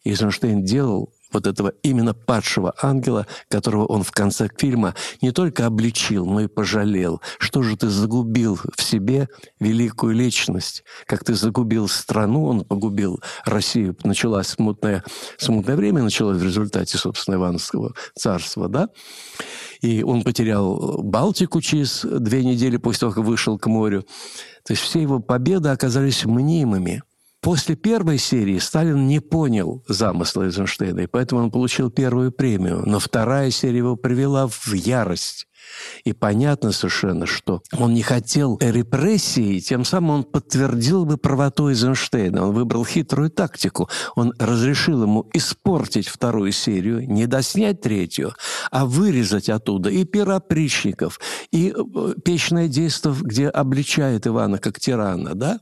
[0.04, 5.66] И Эйзенштейн делал вот этого именно падшего ангела, которого он в конце фильма не только
[5.66, 7.22] обличил, но и пожалел.
[7.40, 9.28] Что же ты загубил в себе
[9.60, 10.84] великую личность?
[11.06, 13.96] Как ты загубил страну, он погубил Россию.
[14.04, 15.04] Началось смутное,
[15.38, 18.90] смутное время, началось в результате, собственно, Ивановского царства, да?
[19.82, 24.06] И он потерял Балтику через две недели после того, как вышел к морю.
[24.66, 27.04] То есть все его победы оказались мнимыми.
[27.44, 32.84] После первой серии Сталин не понял замысла Эйзенштейна, и поэтому он получил первую премию.
[32.86, 35.48] Но вторая серия его привела в ярость.
[36.04, 42.48] И понятно совершенно, что он не хотел репрессии, тем самым он подтвердил бы правоту Эйзенштейна.
[42.48, 43.90] Он выбрал хитрую тактику.
[44.16, 48.34] Он разрешил ему испортить вторую серию, не доснять третью,
[48.72, 51.20] а вырезать оттуда и пиропричников,
[51.52, 55.60] и э, печное действо, где обличает Ивана как тирана, да?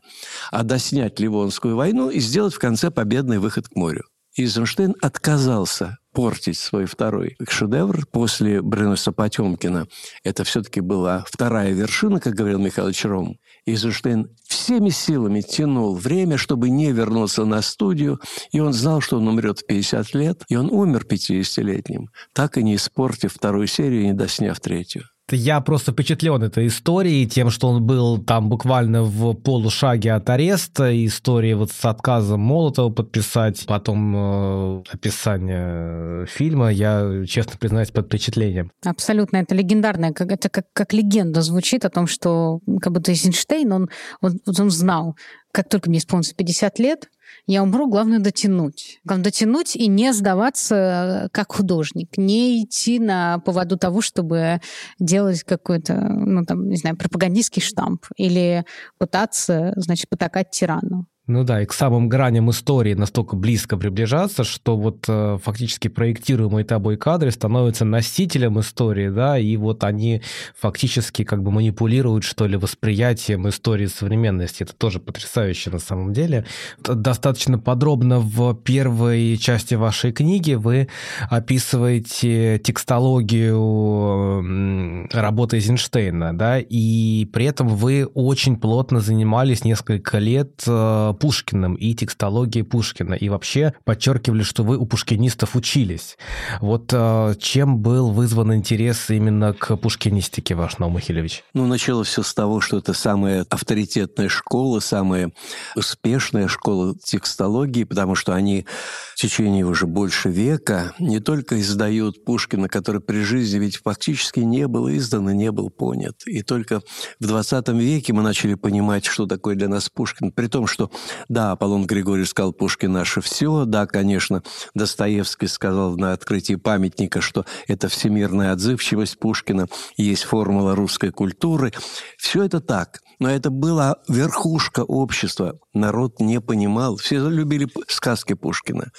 [0.51, 4.03] а доснять Ливонскую войну и сделать в конце победный выход к морю.
[4.37, 9.87] Эйзенштейн отказался портить свой второй шедевр после Бренуса Потемкина.
[10.23, 13.37] Это все-таки была вторая вершина, как говорил Михаил Чером.
[13.65, 18.19] Эйзенштейн всеми силами тянул время, чтобы не вернуться на студию,
[18.51, 22.63] и он знал, что он умрет в 50 лет, и он умер 50-летним, так и
[22.63, 25.03] не испортив вторую серию и не досняв третью.
[25.35, 30.91] Я просто впечатлен этой историей, тем, что он был там буквально в полушаге от ареста,
[31.05, 38.71] истории вот с отказом Молотова подписать, потом э, описание фильма, я, честно признаюсь, под впечатлением.
[38.85, 43.71] Абсолютно, это легендарное, как, это как, как легенда звучит о том, что как будто Эйзенштейн,
[43.71, 43.89] он,
[44.21, 45.15] он, он знал,
[45.51, 47.09] как только мне исполнится 50 лет,
[47.47, 48.99] я умру, главное дотянуть.
[49.03, 54.61] Главное дотянуть и не сдаваться как художник, не идти на поводу того, чтобы
[54.99, 58.65] делать какой-то, ну там, не знаю, пропагандистский штамп или
[58.97, 61.07] пытаться, значит, потакать тирану.
[61.31, 66.65] Ну да, и к самым граням истории настолько близко приближаться, что вот э, фактически проектируемые
[66.65, 70.21] тобой кадры становятся носителем истории, да, и вот они
[70.59, 74.63] фактически как бы манипулируют, что ли, восприятием истории современности.
[74.63, 76.45] Это тоже потрясающе на самом деле.
[76.83, 80.89] Достаточно подробно в первой части вашей книги вы
[81.29, 91.13] описываете текстологию работы Эйзенштейна, да, и при этом вы очень плотно занимались несколько лет э,
[91.21, 93.13] Пушкиным и текстологией Пушкина.
[93.13, 96.17] И вообще подчеркивали, что вы у пушкинистов учились.
[96.61, 101.43] Вот э, чем был вызван интерес именно к пушкинистике ваш, Наум Михайлович?
[101.53, 105.31] Ну, начало все с того, что это самая авторитетная школа, самая
[105.75, 108.65] успешная школа текстологии, потому что они
[109.13, 114.67] в течение уже больше века не только издают Пушкина, который при жизни ведь фактически не
[114.67, 116.15] был издан и не был понят.
[116.25, 116.81] И только
[117.19, 120.89] в 20 веке мы начали понимать, что такое для нас Пушкин, при том, что
[121.29, 123.65] да, Аполлон Григорьевич сказал, Пушкин наше все.
[123.65, 131.11] Да, конечно, Достоевский сказал на открытии памятника, что это всемирная отзывчивость Пушкина, есть формула русской
[131.11, 131.71] культуры.
[132.17, 133.01] Все это так.
[133.19, 135.59] Но это была верхушка общества.
[135.73, 136.97] Народ не понимал.
[136.97, 138.91] Все любили сказки Пушкина.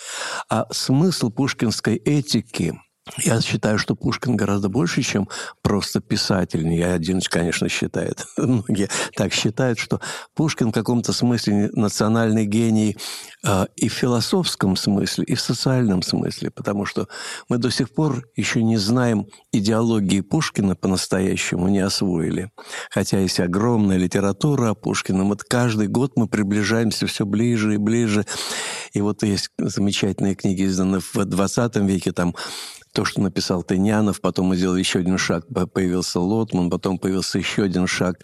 [0.48, 2.78] А смысл пушкинской этики–
[3.18, 5.28] я считаю, что Пушкин гораздо больше, чем
[5.60, 6.66] просто писатель.
[6.72, 8.26] Я один, конечно, считает.
[8.36, 10.00] Многие так считают, что
[10.34, 12.96] Пушкин в каком-то смысле национальный гений
[13.76, 17.08] и в философском смысле, и в социальном смысле, потому что
[17.48, 22.52] мы до сих пор еще не знаем идеологии Пушкина по-настоящему, не освоили.
[22.90, 25.22] Хотя есть огромная литература о Пушкине.
[25.22, 28.26] Вот каждый год мы приближаемся все ближе и ближе.
[28.92, 32.34] И вот есть замечательные книги, изданные в 20 веке, там
[32.92, 37.62] то, что написал Тынянов, потом мы сделали еще один шаг, появился Лотман, потом появился еще
[37.62, 38.18] один шаг,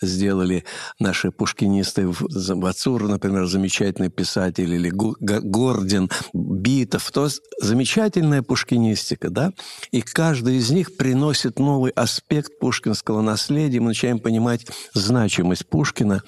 [0.00, 0.64] сделали
[0.98, 7.28] наши пушкинисты, Вацур, например, замечательный писатель, или Гордин, Битов, то
[7.60, 9.52] замечательная пушкинистика, да,
[9.90, 16.22] и каждый из них приносит новый аспект пушкинского наследия, мы начинаем понимать значимость Пушкина,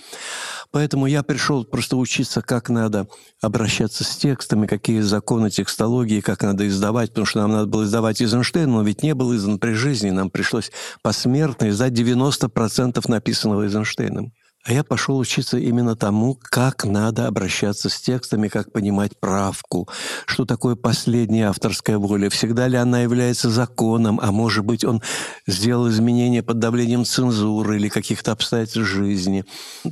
[0.76, 3.08] Поэтому я пришел просто учиться, как надо
[3.40, 8.20] обращаться с текстами, какие законы текстологии, как надо издавать, потому что нам надо было издавать
[8.20, 10.70] Эйзенштейн, но ведь не был издан при жизни, нам пришлось
[11.02, 14.32] посмертно издать 90% написанного Эйзенштейном.
[14.66, 19.88] А я пошел учиться именно тому, как надо обращаться с текстами, как понимать правку,
[20.26, 25.02] что такое последняя авторская воля, всегда ли она является законом, а может быть он
[25.46, 29.44] сделал изменения под давлением цензуры или каких-то обстоятельств жизни.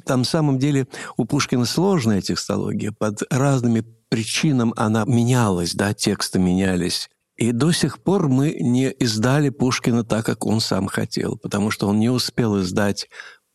[0.07, 2.91] Там, на самом деле, у Пушкина сложная текстология.
[2.91, 7.11] Под разными причинам она менялась, да, тексты менялись.
[7.37, 11.87] И до сих пор мы не издали Пушкина так, как он сам хотел, потому что
[11.87, 13.09] он не успел издать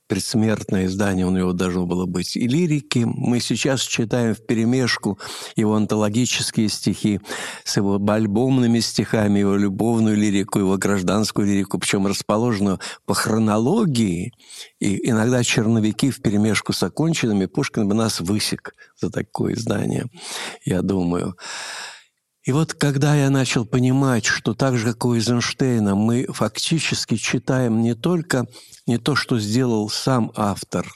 [0.09, 2.35] предсмертное издание у него должно было быть.
[2.35, 5.19] И лирики мы сейчас читаем в перемешку
[5.55, 7.21] его антологические стихи
[7.63, 14.33] с его альбомными стихами, его любовную лирику, его гражданскую лирику, причем расположенную по хронологии.
[14.79, 20.05] И иногда черновики в перемешку с оконченными Пушкин бы нас высек за такое издание,
[20.65, 21.35] я думаю.
[22.45, 27.81] И вот когда я начал понимать, что так же, как у Эйзенштейна, мы фактически читаем
[27.81, 28.47] не только
[28.87, 30.89] не то, что сделал сам автор,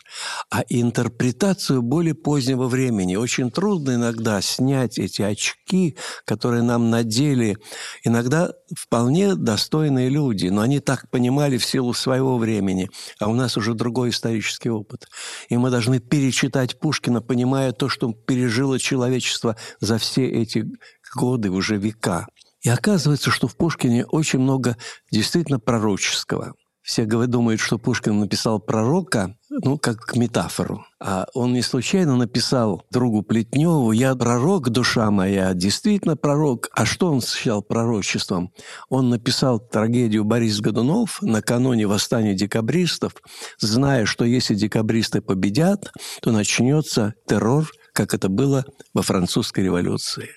[0.50, 3.16] а интерпретацию более позднего времени.
[3.16, 7.58] Очень трудно иногда снять эти очки, которые нам надели
[8.04, 12.90] иногда вполне достойные люди, но они так понимали в силу своего времени,
[13.20, 15.08] а у нас уже другой исторический опыт.
[15.50, 20.66] И мы должны перечитать Пушкина, понимая то, что пережило человечество за все эти
[21.14, 22.28] годы, уже века.
[22.62, 24.78] И оказывается, что в Пушкине очень много
[25.12, 26.54] действительно пророческого.
[26.84, 30.86] Все думают, что Пушкин написал пророка, ну, как метафору.
[31.00, 36.68] А он не случайно написал другу Плетневу «Я пророк, душа моя, действительно пророк».
[36.74, 38.52] А что он считал пророчеством?
[38.90, 43.14] Он написал трагедию Борис Годунов накануне восстания декабристов,
[43.60, 50.32] зная, что если декабристы победят, то начнется террор, как это было во французской революции.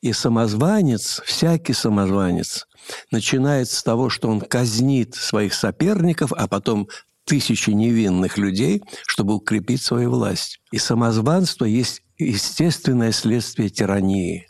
[0.00, 2.66] И самозванец, всякий самозванец,
[3.10, 6.88] начинает с того, что он казнит своих соперников, а потом
[7.24, 10.60] тысячи невинных людей, чтобы укрепить свою власть.
[10.72, 14.48] И самозванство есть естественное следствие тирании,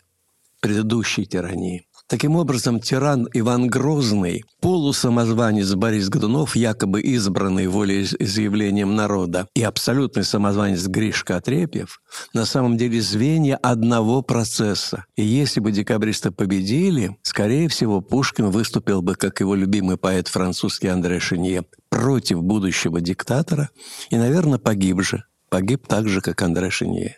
[0.59, 1.87] предыдущей тирании.
[2.07, 10.85] Таким образом, тиран Иван Грозный, полусамозванец Борис Годунов, якобы избранный волеизъявлением народа, и абсолютный самозванец
[10.85, 11.99] Гришка Отрепьев,
[12.31, 15.05] на самом деле звенья одного процесса.
[15.15, 20.89] И если бы декабристы победили, скорее всего, Пушкин выступил бы, как его любимый поэт французский
[20.89, 23.71] Андре Шинье, против будущего диктатора
[24.11, 25.23] и, наверное, погиб же.
[25.49, 27.17] Погиб так же, как Андре Шинье.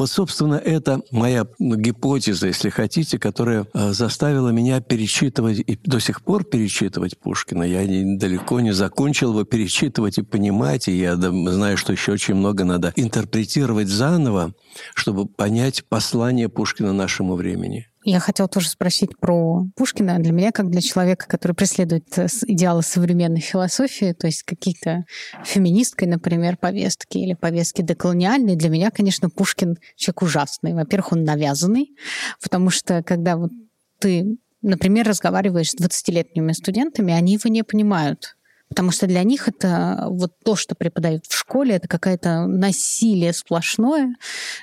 [0.00, 6.22] Вот, собственно, это моя гипотеза, если хотите, которая э, заставила меня перечитывать и до сих
[6.22, 7.64] пор перечитывать Пушкина.
[7.64, 7.80] Я
[8.16, 12.94] далеко не закончил его перечитывать и понимать, и я знаю, что еще очень много надо
[12.96, 14.54] интерпретировать заново,
[14.94, 17.89] чтобы понять послание Пушкина нашему времени.
[18.02, 20.18] Я хотела тоже спросить про Пушкина.
[20.20, 25.04] Для меня, как для человека, который преследует э, идеалы современной философии, то есть какие-то
[25.44, 30.72] феминисткой, например, повестки или повестки деколониальные, для меня, конечно, Пушкин человек ужасный.
[30.72, 31.94] Во-первых, он навязанный,
[32.42, 33.50] потому что когда вот
[33.98, 38.36] ты например, разговариваешь с 20-летними студентами, они его не понимают.
[38.70, 44.14] Потому что для них это вот то, что преподают в школе, это какое-то насилие сплошное,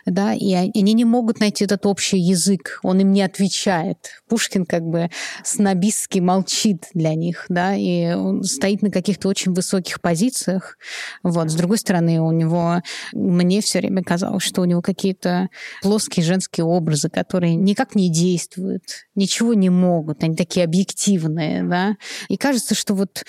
[0.06, 3.98] да, и они не могут найти этот общий язык, он им не отвечает.
[4.30, 5.10] Пушкин как бы
[5.44, 10.78] снобистски молчит для них, да, и он стоит на каких-то очень высоких позициях.
[11.22, 11.52] Вот.
[11.52, 12.82] С другой стороны, у него,
[13.12, 15.50] мне все время казалось, что у него какие-то
[15.82, 18.84] плоские женские образы, которые никак не действуют,
[19.16, 21.98] ничего не могут, они такие объективные, да.
[22.30, 23.26] И кажется, что вот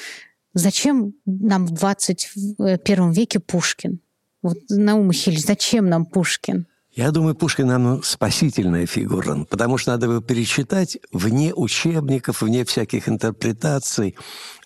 [0.54, 4.00] Зачем нам в 21 веке Пушкин?
[4.42, 6.66] Вот, Наум Хиль, зачем нам Пушкин?
[6.92, 13.08] Я думаю, Пушкин нам спасительная фигура, потому что надо его перечитать вне учебников, вне всяких
[13.08, 14.16] интерпретаций.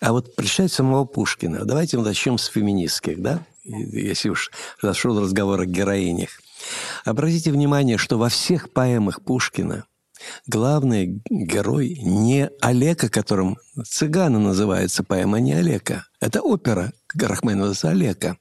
[0.01, 1.65] А вот прочитать самого Пушкина.
[1.65, 3.45] Давайте мы начнем с феминистских, да?
[3.63, 6.29] Если уж зашел разговор о героинях.
[7.05, 9.85] Обратите внимание, что во всех поэмах Пушкина
[10.47, 16.05] главный герой не Олега, которым «Цыгана» называется поэма, не Олега.
[16.19, 18.37] Это опера Рахманинова Олега.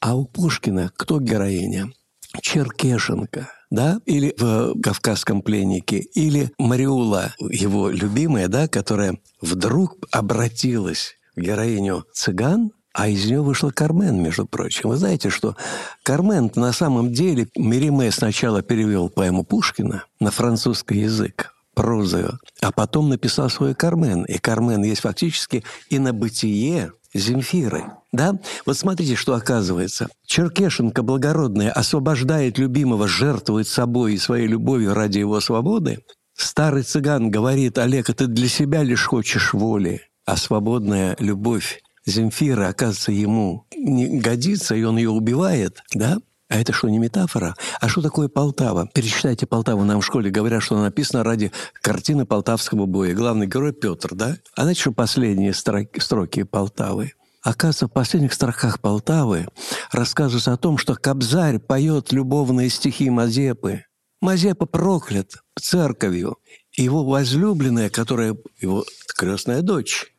[0.00, 1.92] А у Пушкина кто героиня?
[2.40, 11.40] Черкешенко, да, или в «Кавказском пленнике», или Мариула, его любимая, да, которая вдруг обратилась в
[11.40, 14.88] героиню цыган, а из нее вышла Кармен, между прочим.
[14.88, 15.56] Вы знаете, что
[16.04, 23.08] Кармен на самом деле Мериме сначала перевел поэму Пушкина на французский язык, прозою, а потом
[23.08, 24.22] написал свой Кармен.
[24.22, 27.84] И Кармен есть фактически и на бытие Земфиры.
[28.12, 28.38] Да?
[28.64, 30.08] Вот смотрите, что оказывается.
[30.26, 35.98] Черкешенко благородная освобождает любимого, жертвует собой и своей любовью ради его свободы.
[36.36, 43.12] Старый цыган говорит, Олег, ты для себя лишь хочешь воли, а свободная любовь Земфира, оказывается,
[43.12, 46.18] ему не годится, и он ее убивает, да?
[46.48, 47.56] А это что, не метафора?
[47.80, 48.88] А что такое Полтава?
[48.92, 49.82] Перечитайте Полтаву.
[49.84, 51.50] Нам в школе говорят, что она написана ради
[51.80, 53.14] картины Полтавского боя.
[53.14, 54.36] Главный герой Петр, да?
[54.54, 57.12] А знаете, что последние строки, строки Полтавы?
[57.42, 59.48] Оказывается, в последних строках Полтавы
[59.90, 63.84] рассказывается о том, что Кобзарь поет любовные стихи Мазепы.
[64.20, 66.38] Мазепа проклят церковью.
[66.76, 68.84] его возлюбленная, которая его
[69.16, 70.13] крестная дочь,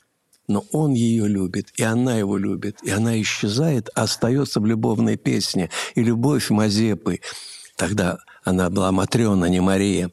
[0.47, 5.17] но он ее любит, и она его любит, и она исчезает, а остается в любовной
[5.17, 5.69] песне.
[5.95, 7.21] И любовь Мазепы,
[7.75, 10.11] тогда она была Матрена, не Мария,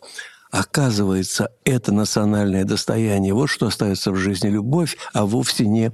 [0.50, 3.34] оказывается, это национальное достояние.
[3.34, 5.92] Вот что остается в жизни любовь, а вовсе не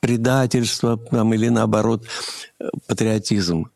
[0.00, 2.06] предательство там, или наоборот
[2.88, 3.70] патриотизм.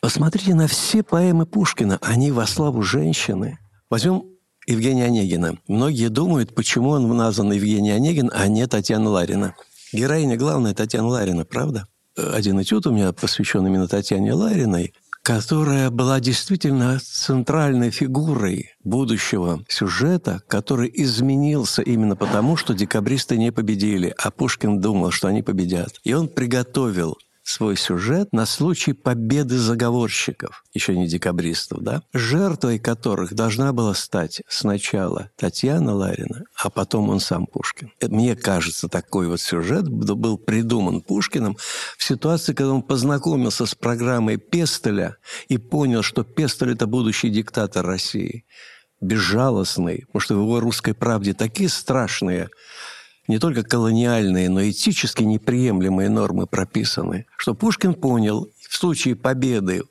[0.00, 3.58] Посмотрите на все поэмы Пушкина, они во славу женщины.
[3.90, 4.24] Возьмем
[4.66, 5.58] Евгения Онегина.
[5.68, 9.54] Многие думают, почему он назван Евгений Онегин, а не Татьяна Ларина.
[9.92, 11.86] Героиня главная Татьяна Ларина, правда?
[12.16, 20.40] Один этюд у меня посвящен именно Татьяне Лариной, которая была действительно центральной фигурой будущего сюжета,
[20.48, 26.00] который изменился именно потому, что декабристы не победили, а Пушкин думал, что они победят.
[26.04, 33.34] И он приготовил свой сюжет на случай победы заговорщиков, еще не декабристов, да, жертвой которых
[33.34, 37.92] должна была стать сначала Татьяна Ларина, а потом он сам Пушкин.
[38.00, 41.56] Э, мне кажется, такой вот сюжет был придуман Пушкиным
[41.96, 45.16] в ситуации, когда он познакомился с программой Пестеля
[45.48, 48.44] и понял, что Пестель– это будущий диктатор России
[49.00, 52.48] безжалостный, потому что в его русской правде такие страшные
[53.28, 59.82] не только колониальные, но и этически неприемлемые нормы прописаны, что Пушкин понял, в случае победы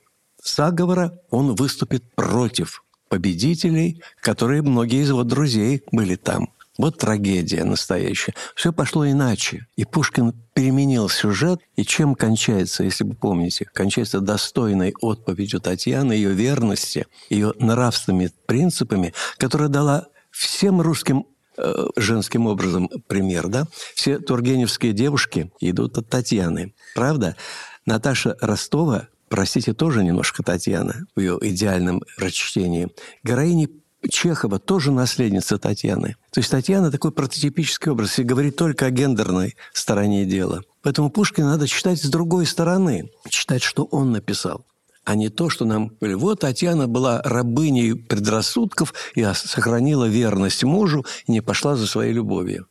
[0.44, 6.50] заговора он выступит против победителей, которые многие из его друзей были там.
[6.78, 8.34] Вот трагедия настоящая.
[8.54, 9.66] Все пошло иначе.
[9.78, 11.62] И Пушкин переменил сюжет.
[11.78, 13.66] И чем кончается, если вы помните?
[13.74, 21.26] Кончается достойной отповедью Татьяны, ее верности, ее нравственными принципами, которая дала всем русским
[21.58, 23.66] Э, женским образом пример, да?
[23.94, 27.38] Все тургеневские девушки идут от Татьяны, правда?
[27.86, 32.90] Наташа Ростова, простите, тоже немножко Татьяна в ее идеальном прочтении.
[33.24, 33.70] Героини
[34.10, 36.16] Чехова тоже наследница Татьяны.
[36.32, 40.62] То есть Татьяна такой прототипический образ и говорит только о гендерной стороне дела.
[40.82, 44.66] Поэтому Пушкина надо читать с другой стороны, читать, что он написал
[45.06, 46.16] а не то, что нам говорили.
[46.16, 52.68] Вот Татьяна была рабыней предрассудков и сохранила верность мужу и не пошла за своей любовью.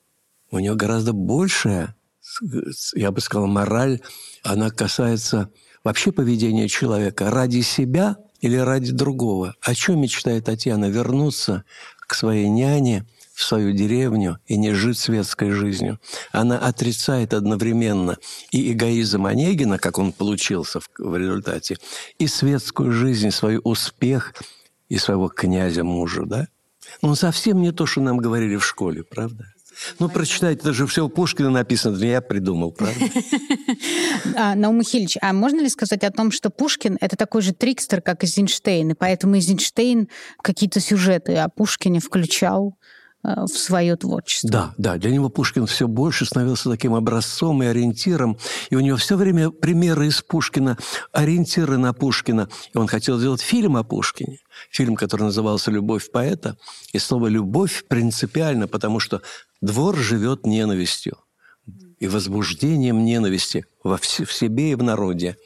[0.51, 1.97] У нее гораздо большая,
[2.95, 4.01] я бы сказал, мораль.
[4.43, 5.51] Она касается
[5.85, 9.55] вообще поведения человека ради себя или ради другого.
[9.61, 10.87] О чем мечтает Татьяна?
[10.87, 11.65] Вернуться
[12.01, 15.99] к своей няне, в свою деревню и не жить светской жизнью.
[16.33, 18.17] Она отрицает одновременно
[18.53, 21.79] и эгоизм Онегина, как он получился в, в результате,
[22.19, 24.35] и светскую жизнь, свой успех
[24.89, 26.49] и своего князя мужа, да?
[27.01, 29.47] Он совсем не то, что нам говорили в школе, правда?
[29.99, 33.05] Ну, прочитайте, это же все у Пушкина написано, это я придумал, правда?
[34.37, 38.01] а, Наум Михайлович, а можно ли сказать о том, что Пушкин— это такой же трикстер,
[38.01, 40.09] как Эйзенштейн, и поэтому Эйзенштейн
[40.41, 42.77] какие-то сюжеты о Пушкине включал
[43.25, 44.51] в свое творчество.
[44.51, 48.37] Да, да, для него Пушкин все больше становился таким образцом и ориентиром,
[48.69, 50.77] и у него все время примеры из Пушкина,
[51.13, 52.51] ориентиры на Пушкина.
[52.75, 54.39] И он хотел сделать фильм о Пушкине,
[54.71, 56.59] фильм, который назывался «Любовь поэта»,
[56.93, 59.23] и слово «любовь» принципиально, потому что
[59.63, 61.17] двор живет ненавистью
[61.99, 65.37] и возбуждением ненависти во в себе и в народе,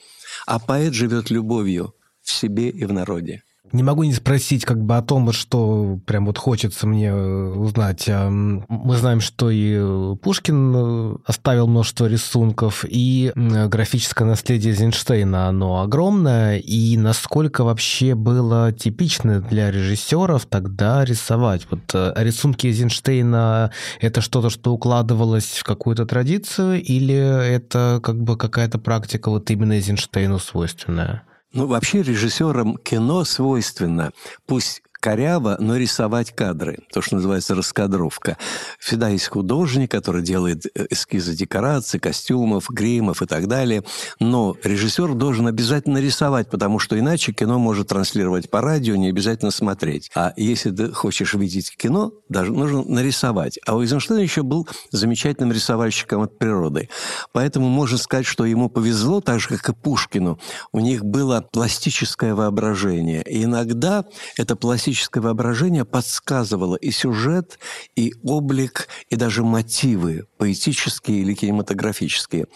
[0.47, 3.43] а поэт живет любовью в себе и в народе.
[3.73, 8.09] Не могу не спросить как бы о том, что прям вот хочется мне э, узнать.
[8.09, 16.59] Мы знаем, что и Пушкин э, оставил множество рисунков, и графическое наследие Эйзенштейна, оно огромное,
[16.59, 21.67] и насколько вообще было типично для режиссеров тогда рисовать.
[21.71, 28.37] Вот э, рисунки Эйзенштейна— это что-то, что укладывалось в какую-то традицию, или это как бы
[28.37, 31.23] какая-то практика вот именно Эйзенштейну свойственная?
[31.53, 34.13] Ну, вообще режиссерам кино свойственно,
[34.47, 38.37] пусть коряво, но рисовать кадры, то, что называется раскадровка.
[38.79, 43.85] Всегда есть художник, который делает э, эскизы декораций, костюмов, гримов и так далее,
[44.19, 49.51] но режиссер должен обязательно рисовать, потому что иначе кино может транслировать по радио, не обязательно
[49.51, 50.11] смотреть.
[50.15, 53.59] А если ты хочешь видеть кино, даже нужно нарисовать.
[53.67, 56.89] А у Эйзенштейна еще был замечательным рисовальщиком от природы.
[57.33, 60.39] Поэтому можно сказать, что ему повезло, так же, как и Пушкину.
[60.73, 63.23] У них было пластическое воображение.
[63.23, 64.05] И иногда
[64.37, 67.59] это пластическое пластическое воображение подсказывало и сюжет,
[67.95, 72.47] и облик, и даже мотивы поэтические или кинематографические.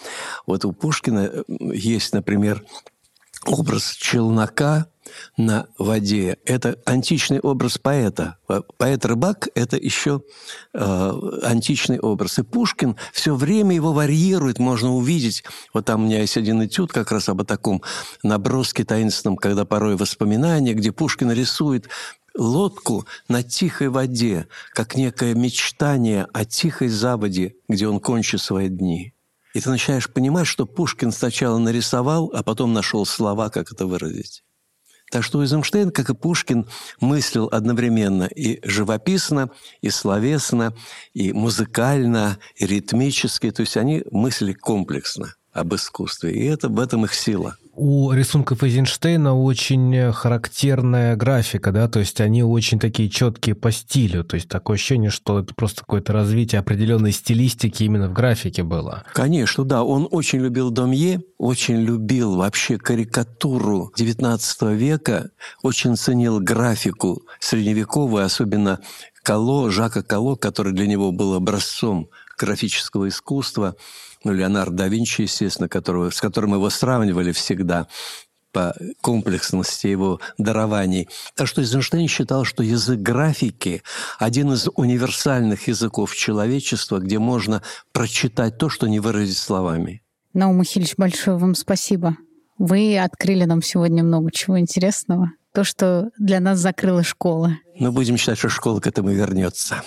[0.46, 2.64] Вот у Пушкина есть, например,
[3.44, 4.86] образ челнока,
[5.36, 6.38] на воде.
[6.44, 8.36] Это античный образ поэта.
[8.78, 10.22] Поэт-рыбак– это еще
[10.74, 11.12] э,
[11.42, 12.38] античный образ.
[12.38, 15.44] И Пушкин все время его варьирует, можно увидеть.
[15.74, 17.82] Вот там у меня есть один этюд как раз об таком
[18.22, 21.88] наброске таинственном, когда порой воспоминания, где Пушкин рисует
[22.36, 29.14] лодку на тихой воде, как некое мечтание о тихой заводе, где он кончит свои дни.
[29.54, 34.44] И ты начинаешь понимать, что Пушкин сначала нарисовал, а потом нашел слова, как это выразить.
[35.10, 36.66] Так что Эйзенштейн, как и Пушкин,
[37.00, 39.50] мыслил одновременно и живописно,
[39.82, 40.74] и словесно,
[41.12, 43.50] и музыкально, и ритмически.
[43.50, 46.32] То есть они мыслили комплексно об искусстве.
[46.32, 52.20] И это в этом их сила у рисунков Эйзенштейна очень характерная графика, да, то есть
[52.20, 56.58] они очень такие четкие по стилю, то есть такое ощущение, что это просто какое-то развитие
[56.58, 59.04] определенной стилистики именно в графике было.
[59.14, 65.30] Конечно, да, он очень любил Домье, очень любил вообще карикатуру XIX века,
[65.62, 68.80] очень ценил графику средневековую, особенно
[69.22, 72.08] Кало, Жака Кало, который для него был образцом
[72.42, 73.76] графического искусства–
[74.24, 77.88] ну, Леонардо да Винчи, естественно, которого, с которым его сравнивали всегда
[78.52, 81.08] по комплексности его дарований.
[81.34, 83.82] Так что Эйзенштейн считал, что язык графики–
[84.18, 87.62] один из универсальных языков человечества, где можно
[87.92, 90.02] прочитать то, что не выразить словами.
[90.34, 92.16] Наум Михайлович, большое вам спасибо.
[92.58, 95.30] Вы открыли нам сегодня много чего интересного.
[95.54, 97.56] То, что для нас закрыла школа.
[97.78, 99.82] Мы будем считать, что школа к этому вернется.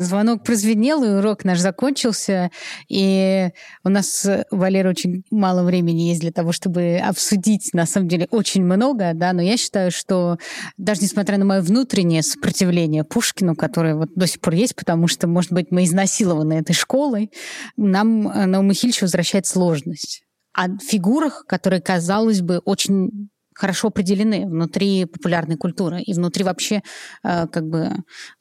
[0.00, 2.50] Звонок прозвенел, и урок наш закончился.
[2.88, 3.50] И
[3.84, 8.64] у нас, Валера, очень мало времени есть для того, чтобы обсудить, на самом деле, очень
[8.64, 10.38] много, да, но я считаю, что
[10.78, 15.26] даже несмотря на мое внутреннее сопротивление Пушкину, которое вот до сих пор есть, потому что,
[15.26, 17.30] может быть, мы изнасилованы этой школой,
[17.76, 20.22] нам на Михильевич возвращает сложность
[20.54, 23.28] о фигурах, которые, казалось бы, очень
[23.60, 26.82] хорошо определены внутри популярной культуры и внутри вообще
[27.22, 27.90] э, как бы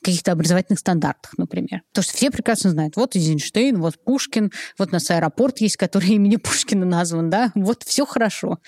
[0.01, 1.81] каких-то образовательных стандартов, например.
[1.89, 6.09] Потому что все прекрасно знают, вот Эйзенштейн, вот Пушкин, вот у нас аэропорт есть, который
[6.11, 8.59] имени Пушкина назван, да, вот все хорошо.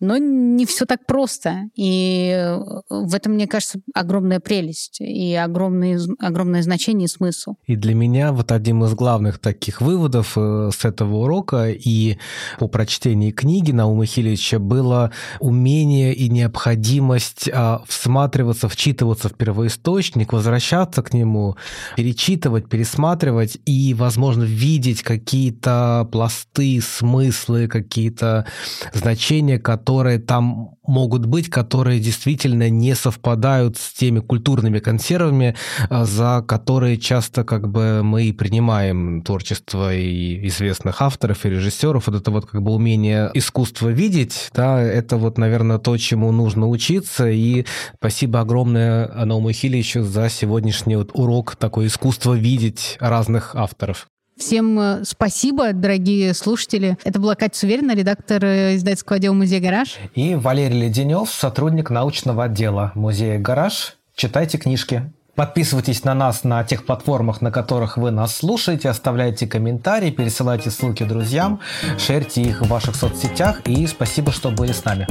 [0.00, 1.62] Но не все так просто.
[1.74, 7.54] И э, в этом, мне кажется, огромная прелесть и огромное, огромное значение и смысл.
[7.66, 12.18] И для меня вот одним из главных таких выводов э, с этого урока и
[12.58, 21.02] по прочтении книги Наума Хилевича было умение и необходимость а, всматриваться, вчитываться в первоисточник, возвращаться
[21.02, 21.56] к нему,
[21.96, 28.46] перечитывать, пересматривать и, возможно, видеть какие-то пласты, смыслы, какие-то
[28.92, 35.56] значения, которые которые там могут быть, которые действительно не совпадают с теми культурными консервами,
[35.88, 42.06] а, за которые часто как бы мы принимаем творчество и известных авторов и режиссеров.
[42.06, 46.68] Вот это вот как бы умение искусства видеть, да, это вот, наверное, то, чему нужно
[46.68, 47.26] учиться.
[47.30, 47.64] И
[47.96, 54.06] спасибо огромное Анауму Хиличу за сегодняшний вот урок такой искусство видеть разных авторов.
[54.38, 56.96] Всем э, спасибо, дорогие слушатели.
[57.02, 59.96] Это была Катя Суверина, редактор э, издательского отдела музея «Гараж».
[60.14, 63.96] И Валерий Леденев, сотрудник научного отдела музея «Гараж».
[64.14, 65.12] Читайте книжки.
[65.34, 71.04] Подписывайтесь на нас на тех платформах, на которых вы нас слушаете, оставляйте комментарии, пересылайте ссылки
[71.04, 71.60] друзьям,
[71.96, 75.06] шерьте их в ваших соцсетях и спасибо, что были с нами.